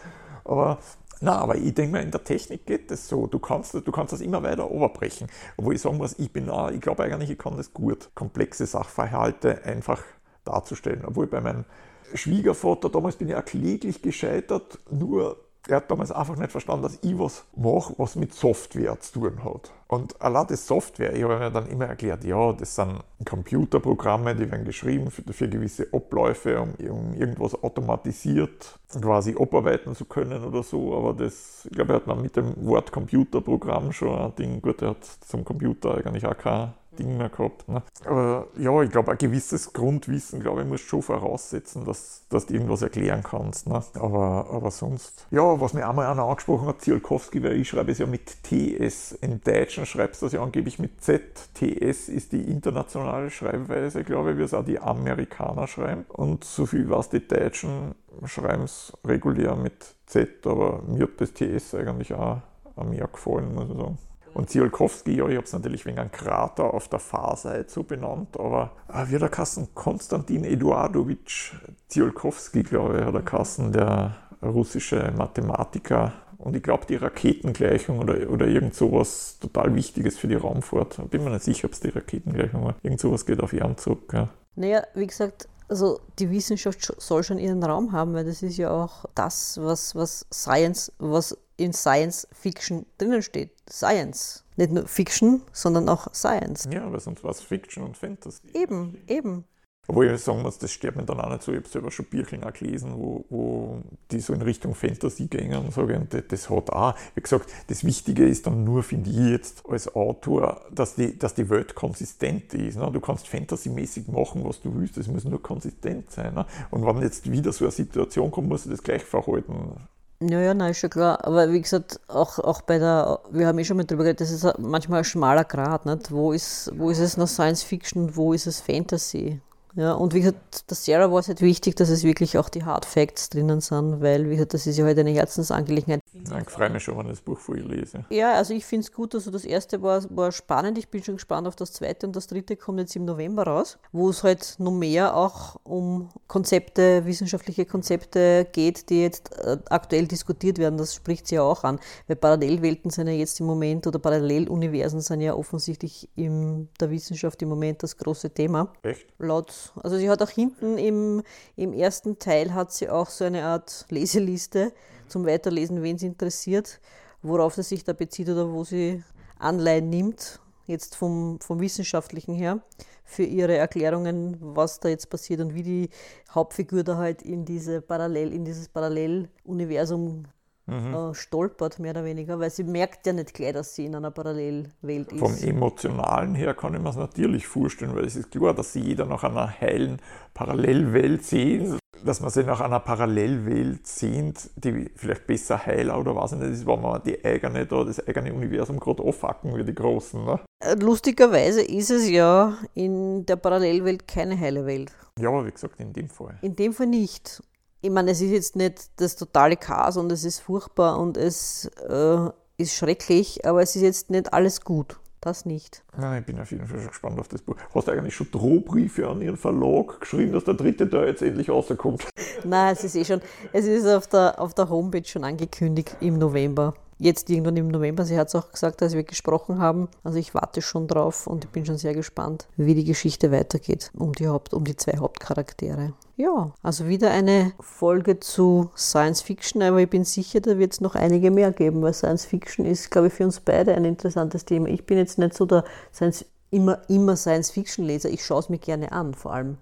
Aber 0.46 0.79
na, 1.19 1.39
aber 1.39 1.55
ich 1.55 1.74
denke 1.74 1.93
mal, 1.93 2.03
in 2.03 2.12
der 2.12 2.24
Technik 2.24 2.65
geht 2.65 2.91
das 2.91 3.07
so. 3.07 3.25
Du 3.25 3.39
kannst, 3.39 3.74
du 3.74 3.91
kannst 3.91 4.13
das 4.13 4.22
immer 4.22 4.43
weiter 4.43 4.69
overbrechen. 4.69 5.27
Obwohl 5.57 5.75
ich 5.75 5.81
sagen 5.81 5.98
muss, 5.98 6.17
ich 6.19 6.31
bin, 6.31 6.50
ich 6.74 6.81
glaube 6.81 7.03
eigentlich, 7.03 7.31
ich 7.31 7.39
kann 7.39 7.57
das 7.57 7.74
gut, 7.74 8.12
komplexe 8.13 8.65
Sachverhalte 8.67 9.63
einfach 9.63 10.03
darzustellen. 10.48 11.04
Obwohl 11.06 11.27
bei 11.27 11.42
meinem 11.42 11.66
Schwiegervater, 12.13 12.89
damals 12.89 13.18
bin 13.18 13.30
ich 13.30 13.36
auch 13.36 13.46
kläglich 13.46 14.01
gescheitert, 14.01 14.80
nur 14.89 15.38
er 15.68 15.77
hat 15.77 15.92
damals 15.92 16.12
einfach 16.12 16.38
nicht 16.38 16.51
verstanden, 16.51 16.84
dass 16.84 17.00
ich 17.01 17.18
was 17.18 17.46
mache, 17.56 17.94
was 17.98 18.16
mit 18.16 18.34
Software 18.34 19.00
zu 19.00 19.20
tun 19.20 19.44
hat. 19.44 19.72
Und 19.88 20.20
allein 20.22 20.48
das 20.48 20.68
Software, 20.68 21.13
ich 21.16 21.24
habe 21.24 21.39
mir 21.39 21.51
dann 21.51 21.68
immer 21.68 21.86
erklärt, 21.86 22.24
ja, 22.24 22.54
das 22.54 22.75
sind 22.75 23.00
Computerprogramme, 23.25 24.36
die 24.36 24.50
werden 24.50 24.66
geschrieben 24.66 25.12
für, 25.12 25.22
für 25.34 25.50
gewisse 25.50 25.88
Abläufe, 25.92 26.62
um, 26.62 26.74
um, 26.89 27.13
irgendwas 27.13 27.62
automatisiert 27.62 28.80
quasi 29.01 29.36
abarbeiten 29.38 29.96
zu 29.96 30.06
können 30.06 30.44
oder 30.44 30.63
so. 30.63 30.96
Aber 30.96 31.13
das, 31.13 31.66
ich 31.66 31.72
glaube, 31.72 31.94
er 31.94 31.96
hat 31.98 32.08
man 32.08 32.22
mit 32.22 32.36
dem 32.36 32.54
Wort 32.66 32.92
Computerprogramm 32.92 33.92
schon 33.92 34.18
ein 34.18 34.36
Ding, 34.36 34.62
gut, 34.62 34.82
er 34.82 34.89
hat 34.89 35.04
zum 35.04 35.44
Computer 35.44 35.96
eigentlich 35.96 36.25
auch 36.25 36.38
kein 36.38 36.74
Ding 36.98 37.18
mehr 37.18 37.30
gehabt. 37.30 37.68
Ne? 37.68 37.82
Aber 38.06 38.48
ja, 38.58 38.82
ich 38.82 38.92
glaube, 38.92 39.12
ein 39.12 39.18
gewisses 39.18 39.74
Grundwissen, 39.74 40.42
glaube 40.42 40.62
ich, 40.62 40.68
muss 40.68 40.82
schon 40.82 41.01
voraussetzen, 41.01 41.86
dass, 41.86 42.24
dass 42.30 42.46
du 42.46 42.54
irgendwas 42.54 42.82
erklären 42.82 43.24
kannst. 43.24 43.68
Ne? 43.68 43.82
Aber, 43.96 44.48
aber 44.51 44.72
sonst, 44.72 45.25
ja, 45.32 45.60
was 45.62 45.74
mir 45.74 45.88
einmal 45.88 46.08
einer 46.08 46.24
angesprochen 46.24 46.68
hat, 46.68 46.82
Ziolkowski, 46.82 47.42
weil 47.44 47.54
ich 47.54 47.70
schreibe 47.70 47.92
es 47.92 48.00
ja 48.00 48.06
mit 48.06 48.44
TS. 48.44 49.13
Im 49.22 49.42
Deutschen 49.42 49.86
schreibst 49.86 50.22
du 50.22 50.25
das 50.25 50.34
ja 50.34 50.44
angeblich 50.44 50.80
mit 50.80 51.01
Z. 51.01 51.22
TS 51.54 52.10
ist 52.10 52.32
die 52.32 52.50
internationale 52.50 53.30
Schreibweise, 53.30 54.04
glaube 54.04 54.32
ich, 54.32 54.38
wie 54.38 54.44
es 54.44 54.54
auch 54.54 54.66
die 54.66 54.80
Amerikaner 54.80 55.68
schreiben. 55.68 56.06
Und 56.10 56.44
so 56.44 56.66
viel 56.66 56.89
was 56.89 57.10
die 57.10 57.25
Deutschen 57.25 57.96
schreiben 58.25 58.63
es 58.63 58.94
regulär 59.06 59.56
mit 59.56 59.96
Z, 60.06 60.46
aber 60.48 60.82
mir 60.88 61.04
hat 61.04 61.20
das 61.22 61.34
TS 61.34 61.75
eigentlich 61.75 62.13
auch 62.13 62.42
mehr 62.86 63.08
gefallen, 63.08 63.54
muss 63.54 63.70
ich 63.70 63.77
sagen. 63.77 63.98
Und 64.38 64.51
Tsiolkovsky, 64.51 65.15
ja, 65.15 65.27
ich 65.27 65.36
habe 65.36 65.46
es 65.46 65.53
natürlich 65.53 65.84
wegen 65.88 65.98
einem 65.98 66.12
Krater 66.12 66.72
auf 66.72 66.88
der 66.89 67.00
Fahrseite 67.00 67.72
so 67.72 67.82
benannt, 67.82 68.39
aber 68.39 68.70
äh, 68.88 69.06
wie 69.10 69.17
der 69.17 69.29
Kassen 69.29 69.70
Konstantin 69.74 70.44
Eduardowitsch 70.44 71.56
Tsiolkovsky, 71.89 72.62
glaube 72.62 73.00
ich, 73.00 73.03
hat 73.03 73.15
der 73.15 73.24
Kassen, 73.24 73.72
der 73.72 74.15
russische 74.44 75.12
Mathematiker. 75.17 76.13
Und 76.38 76.56
ich 76.56 76.62
glaube, 76.62 76.86
die 76.88 76.98
Raketengleichung 76.98 77.98
oder, 77.98 78.29
oder 78.29 78.46
irgend 78.46 78.75
sowas 78.75 79.39
total 79.41 79.74
Wichtiges 79.74 80.20
für 80.20 80.27
die 80.27 80.36
Raumfahrt. 80.36 81.10
Bin 81.10 81.24
mir 81.24 81.32
nicht 81.32 81.44
sicher, 81.44 81.65
ob 81.65 81.72
es 81.72 81.79
die 81.79 81.89
Raketengleichung 81.89 82.63
war. 82.63 82.75
Irgend 82.84 83.00
sowas 83.00 83.25
geht 83.25 83.41
auf 83.41 83.53
ihren 83.53 83.75
zurück. 83.75 84.13
Ja. 84.13 84.29
Naja, 84.56 84.84
wie 84.94 85.08
gesagt, 85.08 85.48
also 85.67 86.00
die 86.19 86.29
Wissenschaft 86.29 86.93
soll 86.97 87.24
schon 87.24 87.39
ihren 87.39 87.63
Raum 87.63 87.91
haben, 87.91 88.13
weil 88.13 88.25
das 88.25 88.41
ist 88.41 88.57
ja 88.57 88.71
auch 88.71 89.05
das, 89.15 89.59
was, 89.62 89.95
was 89.95 90.25
Science, 90.31 90.91
was 91.00 91.38
in 91.57 91.74
Science 91.74 92.27
Fiction 92.31 92.86
drinnen 92.97 93.21
steht. 93.21 93.51
Science. 93.69 94.43
Nicht 94.55 94.71
nur 94.71 94.88
Fiction, 94.88 95.41
sondern 95.51 95.89
auch 95.89 96.13
Science. 96.13 96.67
Ja, 96.71 96.86
aber 96.86 97.00
sonst 97.00 97.24
war 97.24 97.31
es 97.31 97.41
Fiction 97.41 97.83
und 97.83 97.97
Fantasy. 97.97 98.41
Eben, 98.53 98.97
eben. 99.07 99.45
Wo 99.89 100.03
ich 100.03 100.22
sagen 100.22 100.41
muss, 100.41 100.58
das 100.58 100.72
stört 100.72 100.98
mir 100.98 101.03
dann 101.03 101.22
auch 101.22 101.29
nicht 101.29 101.44
so. 101.44 101.53
Ich 101.53 101.60
habe 101.60 101.67
selber 101.70 101.91
schon 101.91 102.06
Bierchen 102.06 102.44
auch 102.44 102.51
gelesen, 102.51 102.94
wo, 102.98 103.24
wo 103.29 103.82
die 104.12 104.20
so 104.20 104.34
in 104.34 104.41
Richtung 104.41 104.75
Fantasy 104.75 105.27
gehen 105.27 105.56
und 105.56 105.74
sage, 105.74 105.98
und 105.98 106.13
das, 106.13 106.24
das 106.27 106.50
hat 106.50 106.70
auch, 106.72 106.94
wie 107.15 107.22
gesagt, 107.22 107.50
das 107.67 107.86
Wichtige 107.86 108.27
ist 108.27 108.46
dann 108.46 108.65
nur, 108.65 108.84
finde 108.84 109.10
ich 109.10 109.15
jetzt 109.15 109.63
als 109.67 109.96
Autor, 109.96 110.62
dass 110.72 110.96
die, 110.96 111.17
dass 111.17 111.36
die 111.36 111.50
Welt 111.50 111.74
konsistent 111.74 112.53
ist. 112.53 112.77
Ne? 112.77 112.91
Du 112.91 113.00
kannst 113.00 113.29
fantasymäßig 113.29 114.10
machen, 114.10 114.44
was 114.44 114.60
du 114.60 114.75
willst, 114.75 114.98
es 114.98 115.08
muss 115.08 115.24
nur 115.24 115.41
konsistent 115.41 116.12
sein. 116.12 116.34
Ne? 116.34 116.46
Und 116.70 116.86
wenn 116.86 117.01
jetzt 117.01 117.32
wieder 117.32 117.53
so 117.53 117.63
eine 117.63 117.72
Situation 117.72 118.29
kommt, 118.29 118.50
muss 118.50 118.65
ich 118.65 118.72
das 118.72 118.84
gleich 118.84 119.03
verhalten. 119.03 119.72
Ja, 120.20 120.41
ja, 120.41 120.53
nein, 120.53 120.72
ist 120.72 120.79
schon 120.79 120.89
klar. 120.89 121.24
Aber 121.24 121.51
wie 121.53 121.62
gesagt, 121.62 122.00
auch, 122.08 122.39
auch 122.39 122.62
bei 122.62 122.79
der, 122.79 123.20
wir 123.32 123.48
haben 123.48 123.60
eh 123.60 123.63
schon 123.63 123.77
mal 123.77 123.84
drüber 123.84 124.03
geredet, 124.03 124.22
das 124.22 124.32
ist 124.32 124.60
manchmal 124.60 125.00
ein 125.00 125.06
schmaler 125.06 125.44
Grad, 125.46 125.86
nicht? 125.86 126.12
Wo 126.12 126.34
ist, 126.34 126.72
wo 126.75 126.89
ist 126.89 127.00
es 127.00 127.17
noch 127.17 127.27
Science 127.27 127.63
Fiction 127.63 128.15
wo 128.15 128.34
ist 128.34 128.48
es 128.48 128.60
Fantasy? 128.60 129.39
Ja, 129.77 129.93
und 129.93 130.15
wie 130.15 130.22
gesagt, 130.22 130.72
der 130.72 130.75
Sarah 130.75 131.12
war 131.12 131.19
es 131.19 131.27
halt 131.27 131.39
wichtig, 131.41 131.75
dass 131.75 131.89
es 131.89 132.03
wirklich 132.03 132.39
auch 132.39 132.50
die 132.50 132.63
Hard 132.63 132.84
Facts 132.84 133.29
drinnen 133.29 133.62
sind, 133.62 134.01
weil, 134.01 134.27
wie 134.27 134.34
gesagt, 134.34 134.55
das 134.55 134.65
ist 134.65 134.75
ja 134.75 134.86
halt 134.86 134.98
eine 134.98 135.12
Herzensangelegenheit. 135.12 136.01
Ich 136.13 136.50
freue 136.50 136.72
mich 136.72 136.81
schon, 136.81 136.98
wenn 136.98 137.05
ich 137.05 137.12
das 137.12 137.22
Buch 137.22 137.38
vor 137.38 137.55
ihr 137.55 137.63
lese. 137.63 138.03
Ja, 138.10 138.34
also 138.34 138.55
ich 138.55 138.65
finde 138.65 138.86
es 138.86 138.91
gut, 138.91 139.13
also 139.13 139.29
das 139.29 139.46
erste 139.46 139.84
war, 139.84 140.03
war 140.10 140.31
spannend, 140.31 140.79
ich 140.79 140.89
bin 140.89 141.03
schon 141.03 141.17
gespannt 141.17 141.48
auf 141.48 141.55
das 141.55 141.74
zweite 141.74 142.07
und 142.07 142.15
das 142.15 142.25
dritte 142.25 142.55
kommt 142.55 142.79
jetzt 142.79 142.96
im 142.96 143.05
November 143.05 143.43
raus, 143.43 143.77
wo 143.91 144.10
es 144.10 144.24
halt 144.24 144.55
noch 144.57 144.72
mehr 144.72 145.15
auch 145.15 145.57
um 145.63 146.10
Konzepte, 146.27 147.05
wissenschaftliche 147.05 147.67
Konzepte 147.67 148.48
geht, 148.51 148.89
die 148.89 149.03
jetzt 149.03 149.38
äh, 149.38 149.57
aktuell 149.69 150.07
diskutiert 150.07 150.57
werden, 150.57 150.79
das 150.79 150.96
spricht 150.96 151.27
sie 151.27 151.36
ja 151.36 151.43
auch 151.43 151.63
an, 151.63 151.79
weil 152.07 152.15
Parallelwelten 152.15 152.89
sind 152.89 153.10
ja 153.10 153.13
jetzt 153.13 153.39
im 153.39 153.46
Moment 153.46 153.86
oder 153.86 154.00
Paralleluniversen 154.00 155.01
sind 155.01 155.22
ja 155.22 155.36
offensichtlich 155.36 156.10
in 156.15 156.67
der 156.79 156.89
Wissenschaft 156.89 157.39
im 157.43 157.50
Moment 157.50 157.84
das 157.84 157.96
große 157.96 158.31
Thema. 158.31 158.74
Echt? 158.81 159.05
Laut 159.19 159.66
also 159.75 159.97
sie 159.97 160.09
hat 160.09 160.21
auch 160.21 160.29
hinten 160.29 160.77
im, 160.77 161.24
im 161.55 161.74
ersten 161.74 162.19
Teil 162.19 162.53
hat 162.53 162.71
sie 162.71 162.89
auch 162.89 163.09
so 163.09 163.25
eine 163.25 163.43
Art 163.43 163.86
Leseliste 163.89 164.74
zum 165.07 165.25
Weiterlesen, 165.25 165.83
wen 165.83 165.95
es 165.95 166.03
interessiert, 166.03 166.79
worauf 167.21 167.55
sie 167.55 167.63
sich 167.63 167.83
da 167.83 167.93
bezieht 167.93 168.29
oder 168.29 168.51
wo 168.51 168.63
sie 168.63 169.03
Anleihen 169.39 169.89
nimmt, 169.89 170.39
jetzt 170.65 170.95
vom, 170.95 171.39
vom 171.39 171.59
Wissenschaftlichen 171.59 172.33
her, 172.33 172.62
für 173.03 173.24
ihre 173.24 173.55
Erklärungen, 173.55 174.38
was 174.39 174.79
da 174.79 174.89
jetzt 174.89 175.09
passiert 175.09 175.39
und 175.39 175.53
wie 175.53 175.63
die 175.63 175.89
Hauptfigur 176.29 176.83
da 176.83 176.97
halt 176.97 177.21
in, 177.21 177.45
diese 177.45 177.81
Parallel, 177.81 178.33
in 178.33 178.43
dieses 178.43 178.67
Paralleluniversum 178.67 180.25
mhm. 180.67 180.93
äh, 180.93 181.15
stolpert, 181.15 181.79
mehr 181.79 181.91
oder 181.91 182.05
weniger, 182.05 182.39
weil 182.39 182.50
sie 182.50 182.63
merkt 182.63 183.05
ja 183.07 183.13
nicht 183.13 183.33
gleich, 183.33 183.53
dass 183.53 183.75
sie 183.75 183.86
in 183.86 183.95
einer 183.95 184.12
Parallelwelt 184.12 185.12
ist. 185.12 185.19
Vom 185.19 185.36
Emotionalen 185.38 186.36
her 186.36 186.53
kann 186.53 186.74
ich 186.74 186.79
mir 186.79 186.86
das 186.86 186.97
natürlich 186.97 187.47
vorstellen, 187.47 187.95
weil 187.95 188.05
es 188.05 188.15
ist 188.15 188.31
klar, 188.31 188.53
dass 188.53 188.74
sie 188.74 188.81
jeder 188.81 189.05
nach 189.05 189.24
einer 189.24 189.59
heilen 189.59 190.00
Parallelwelt 190.33 191.24
sehen, 191.24 191.79
dass 192.05 192.21
man 192.21 192.29
sie 192.29 192.43
nach 192.43 192.62
einer 192.62 192.79
Parallelwelt 192.79 193.88
sehnt, 193.88 194.50
die 194.55 194.89
vielleicht 194.95 195.25
besser 195.25 195.65
heiler 195.65 196.00
oder 196.00 196.15
was 196.15 196.31
nicht 196.33 196.51
ist, 196.51 196.67
wenn 196.67 196.81
man 196.81 197.01
die 197.03 197.24
eigene, 197.24 197.65
da, 197.65 197.83
das 197.83 198.05
eigene 198.05 198.33
Universum 198.33 198.79
gerade 198.79 199.01
aufhacken 199.03 199.55
wie 199.55 199.63
die 199.63 199.74
Großen. 199.74 200.24
Ne? 200.24 200.39
Äh, 200.63 200.75
lustigerweise 200.75 201.62
ist 201.62 201.89
es 201.89 202.09
ja 202.09 202.57
in 202.75 203.25
der 203.25 203.38
Parallelwelt 203.38 204.07
keine 204.07 204.39
heile 204.39 204.65
Welt. 204.65 204.91
Ja, 205.19 205.45
wie 205.45 205.51
gesagt, 205.51 205.79
in 205.79 205.93
dem 205.93 206.09
Fall. 206.09 206.38
In 206.41 206.55
dem 206.55 206.74
Fall 206.74 206.88
nicht 206.88 207.41
ich 207.81 207.89
meine, 207.89 208.12
es 208.12 208.22
ist 208.22 208.31
jetzt 208.31 208.55
nicht 208.55 208.89
das 208.98 209.15
totale 209.15 209.55
Chaos 209.55 209.98
und 209.98 210.12
es 210.12 210.24
ist 210.24 210.39
furchtbar 210.39 211.00
und 211.00 211.17
es 211.17 211.65
äh, 211.88 212.29
ist 212.57 212.74
schrecklich, 212.74 213.46
aber 213.46 213.62
es 213.62 213.75
ist 213.75 213.81
jetzt 213.84 214.10
nicht 214.10 214.34
alles 214.34 214.62
gut. 214.62 215.00
Das 215.19 215.46
nicht. 215.46 215.84
Nein, 215.98 216.19
ich 216.22 216.25
bin 216.27 216.39
auf 216.39 216.51
jeden 216.51 216.67
Fall 216.67 216.77
schon 216.77 216.88
gespannt 216.89 217.19
auf 217.19 217.27
das 217.27 217.41
Buch. 217.41 217.55
Hast 217.74 217.88
du 217.88 217.91
eigentlich 217.91 218.15
schon 218.15 218.29
Drohbriefe 218.29 219.07
an 219.07 219.19
Ihren 219.19 219.36
Verlag 219.36 220.00
geschrieben, 220.00 220.31
dass 220.31 220.43
der 220.43 220.53
dritte 220.53 220.88
Teil 220.88 221.07
jetzt 221.07 221.24
endlich 221.24 221.50
rauskommt? 221.50 222.05
Nein, 222.43 222.74
es 222.74 222.84
ist 222.84 222.96
eh 222.96 223.03
schon, 223.03 223.22
es 223.51 223.65
ist 223.65 223.88
auf 223.88 224.05
der, 224.07 224.39
auf 224.39 224.53
der 224.53 224.69
Homepage 224.69 225.03
schon 225.03 225.24
angekündigt 225.24 225.98
im 226.01 226.19
November 226.19 226.75
jetzt 227.00 227.30
irgendwann 227.30 227.58
im 227.58 227.68
November. 227.68 228.06
Sie 228.06 228.18
hat 228.18 228.27
es 228.27 228.36
auch 228.36 228.51
gesagt, 228.51 228.82
als 228.82 228.94
wir 228.94 229.04
gesprochen 229.04 229.60
haben. 229.60 229.88
Also 230.04 230.18
ich 230.18 230.34
warte 230.34 230.62
schon 230.62 230.88
drauf 230.88 231.27
und 231.27 231.46
ich 231.46 231.51
bin 231.51 231.66
schon 231.66 231.77
sehr 231.77 231.94
gespannt, 231.94 232.48
wie 232.58 232.75
die 232.75 232.84
Geschichte 232.84 233.32
weitergeht 233.32 233.92
um 233.94 234.13
die, 234.13 234.27
Haupt, 234.27 234.54
um 234.54 234.63
die 234.63 234.75
zwei 234.75 234.98
Hauptcharaktere. 234.98 235.94
Ja, 236.16 236.51
also 236.63 236.88
wieder 236.88 237.12
eine 237.12 237.54
Folge 237.60 238.20
zu 238.20 238.72
Science 238.75 239.22
Fiction, 239.22 239.62
aber 239.62 239.80
ich 239.82 239.89
bin 239.89 240.04
sicher, 240.04 240.39
da 240.39 240.58
wird 240.58 240.74
es 240.74 240.82
noch 240.82 240.96
einige 240.96 241.30
mehr 241.30 241.51
geben, 241.51 241.82
weil 241.84 241.94
Science 241.94 242.25
Fiction 242.25 242.66
ist, 242.66 242.89
glaube 242.89 243.08
ich, 243.08 243.13
für 243.13 243.24
uns 243.24 243.39
beide 243.39 243.75
ein 243.75 243.86
interessantes 243.86 244.46
Thema. 244.46 244.68
Ich 244.70 244.86
bin 244.86 244.98
jetzt 244.98 245.20
nicht 245.20 245.36
so 245.36 245.46
der 245.46 245.63
Science, 245.94 246.25
immer, 246.50 246.82
immer 246.89 247.16
Science 247.16 247.51
Fiction 247.51 247.86
Leser, 247.86 248.10
ich 248.10 248.25
schaue 248.25 248.39
es 248.39 248.50
mir 248.50 248.58
gerne 248.58 248.92
an, 248.92 249.13
vor 249.13 249.34
allem. 249.34 249.58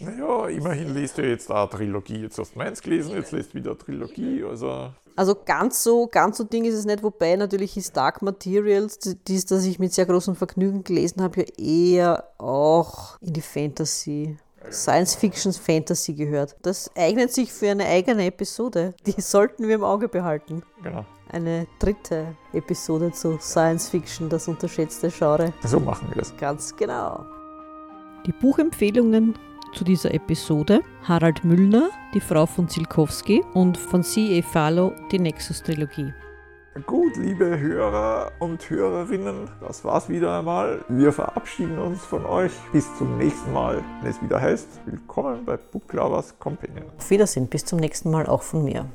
Naja, 0.00 0.48
immerhin 0.48 0.94
liest 0.94 1.18
du 1.18 1.22
jetzt 1.22 1.50
eine 1.50 1.68
Trilogie. 1.68 2.22
Jetzt 2.22 2.38
hast 2.38 2.54
du 2.54 2.58
meins 2.58 2.80
gelesen, 2.80 3.14
jetzt 3.14 3.32
liest 3.32 3.52
du 3.52 3.58
wieder 3.58 3.78
Trilogie. 3.78 4.42
Also 4.42 4.90
also 5.16 5.36
ganz 5.44 5.82
so, 5.82 6.06
ganz 6.06 6.38
so 6.38 6.44
Ding 6.44 6.64
ist 6.64 6.74
es 6.74 6.84
nicht, 6.84 7.02
wobei 7.02 7.36
natürlich 7.36 7.76
ist 7.76 7.96
Dark 7.96 8.22
Materials, 8.22 8.98
dies, 9.26 9.46
das 9.46 9.64
ich 9.64 9.78
mit 9.78 9.92
sehr 9.92 10.06
großem 10.06 10.34
Vergnügen 10.34 10.84
gelesen 10.84 11.22
habe, 11.22 11.40
ja 11.40 11.46
eher 11.58 12.28
auch 12.38 13.18
in 13.20 13.32
die 13.32 13.40
Fantasy. 13.40 14.36
Science 14.70 15.16
Fiction 15.16 15.52
Fantasy 15.52 16.14
gehört. 16.14 16.56
Das 16.62 16.90
eignet 16.96 17.32
sich 17.32 17.52
für 17.52 17.70
eine 17.70 17.84
eigene 17.84 18.26
Episode. 18.26 18.94
Die 19.06 19.20
sollten 19.20 19.66
wir 19.66 19.74
im 19.74 19.84
Auge 19.84 20.08
behalten. 20.08 20.62
Genau. 20.82 21.04
Eine 21.30 21.66
dritte 21.78 22.36
Episode 22.52 23.10
zu 23.10 23.38
Science 23.40 23.88
Fiction, 23.88 24.28
das 24.28 24.46
unterschätzte 24.48 25.08
Genre. 25.08 25.52
So 25.64 25.80
machen 25.80 26.08
wir 26.10 26.16
das. 26.16 26.36
Ganz 26.36 26.76
genau. 26.76 27.24
Die 28.26 28.32
Buchempfehlungen 28.32 29.34
zu 29.72 29.84
dieser 29.84 30.14
Episode 30.14 30.82
Harald 31.02 31.44
Müllner, 31.44 31.90
die 32.14 32.20
Frau 32.20 32.46
von 32.46 32.68
Zilkowski 32.68 33.42
und 33.54 33.76
von 33.76 34.02
C.E. 34.02 34.42
Falo, 34.42 34.92
die 35.10 35.18
Nexus-Trilogie. 35.18 36.12
Gut, 36.86 37.16
liebe 37.16 37.58
Hörer 37.58 38.32
und 38.38 38.70
Hörerinnen, 38.70 39.50
das 39.60 39.84
war's 39.84 40.08
wieder 40.08 40.38
einmal. 40.38 40.82
Wir 40.88 41.12
verabschieden 41.12 41.78
uns 41.78 42.02
von 42.02 42.24
euch. 42.24 42.52
Bis 42.72 42.86
zum 42.96 43.18
nächsten 43.18 43.52
Mal, 43.52 43.84
wenn 44.00 44.10
es 44.10 44.22
wieder 44.22 44.40
heißt, 44.40 44.80
willkommen 44.86 45.44
bei 45.44 45.58
Book 45.58 45.92
Lovers 45.92 46.38
Companion. 46.38 46.86
Auf 46.96 47.10
Wiedersehen, 47.10 47.46
bis 47.46 47.66
zum 47.66 47.78
nächsten 47.78 48.10
Mal 48.10 48.26
auch 48.26 48.42
von 48.42 48.64
mir. 48.64 48.86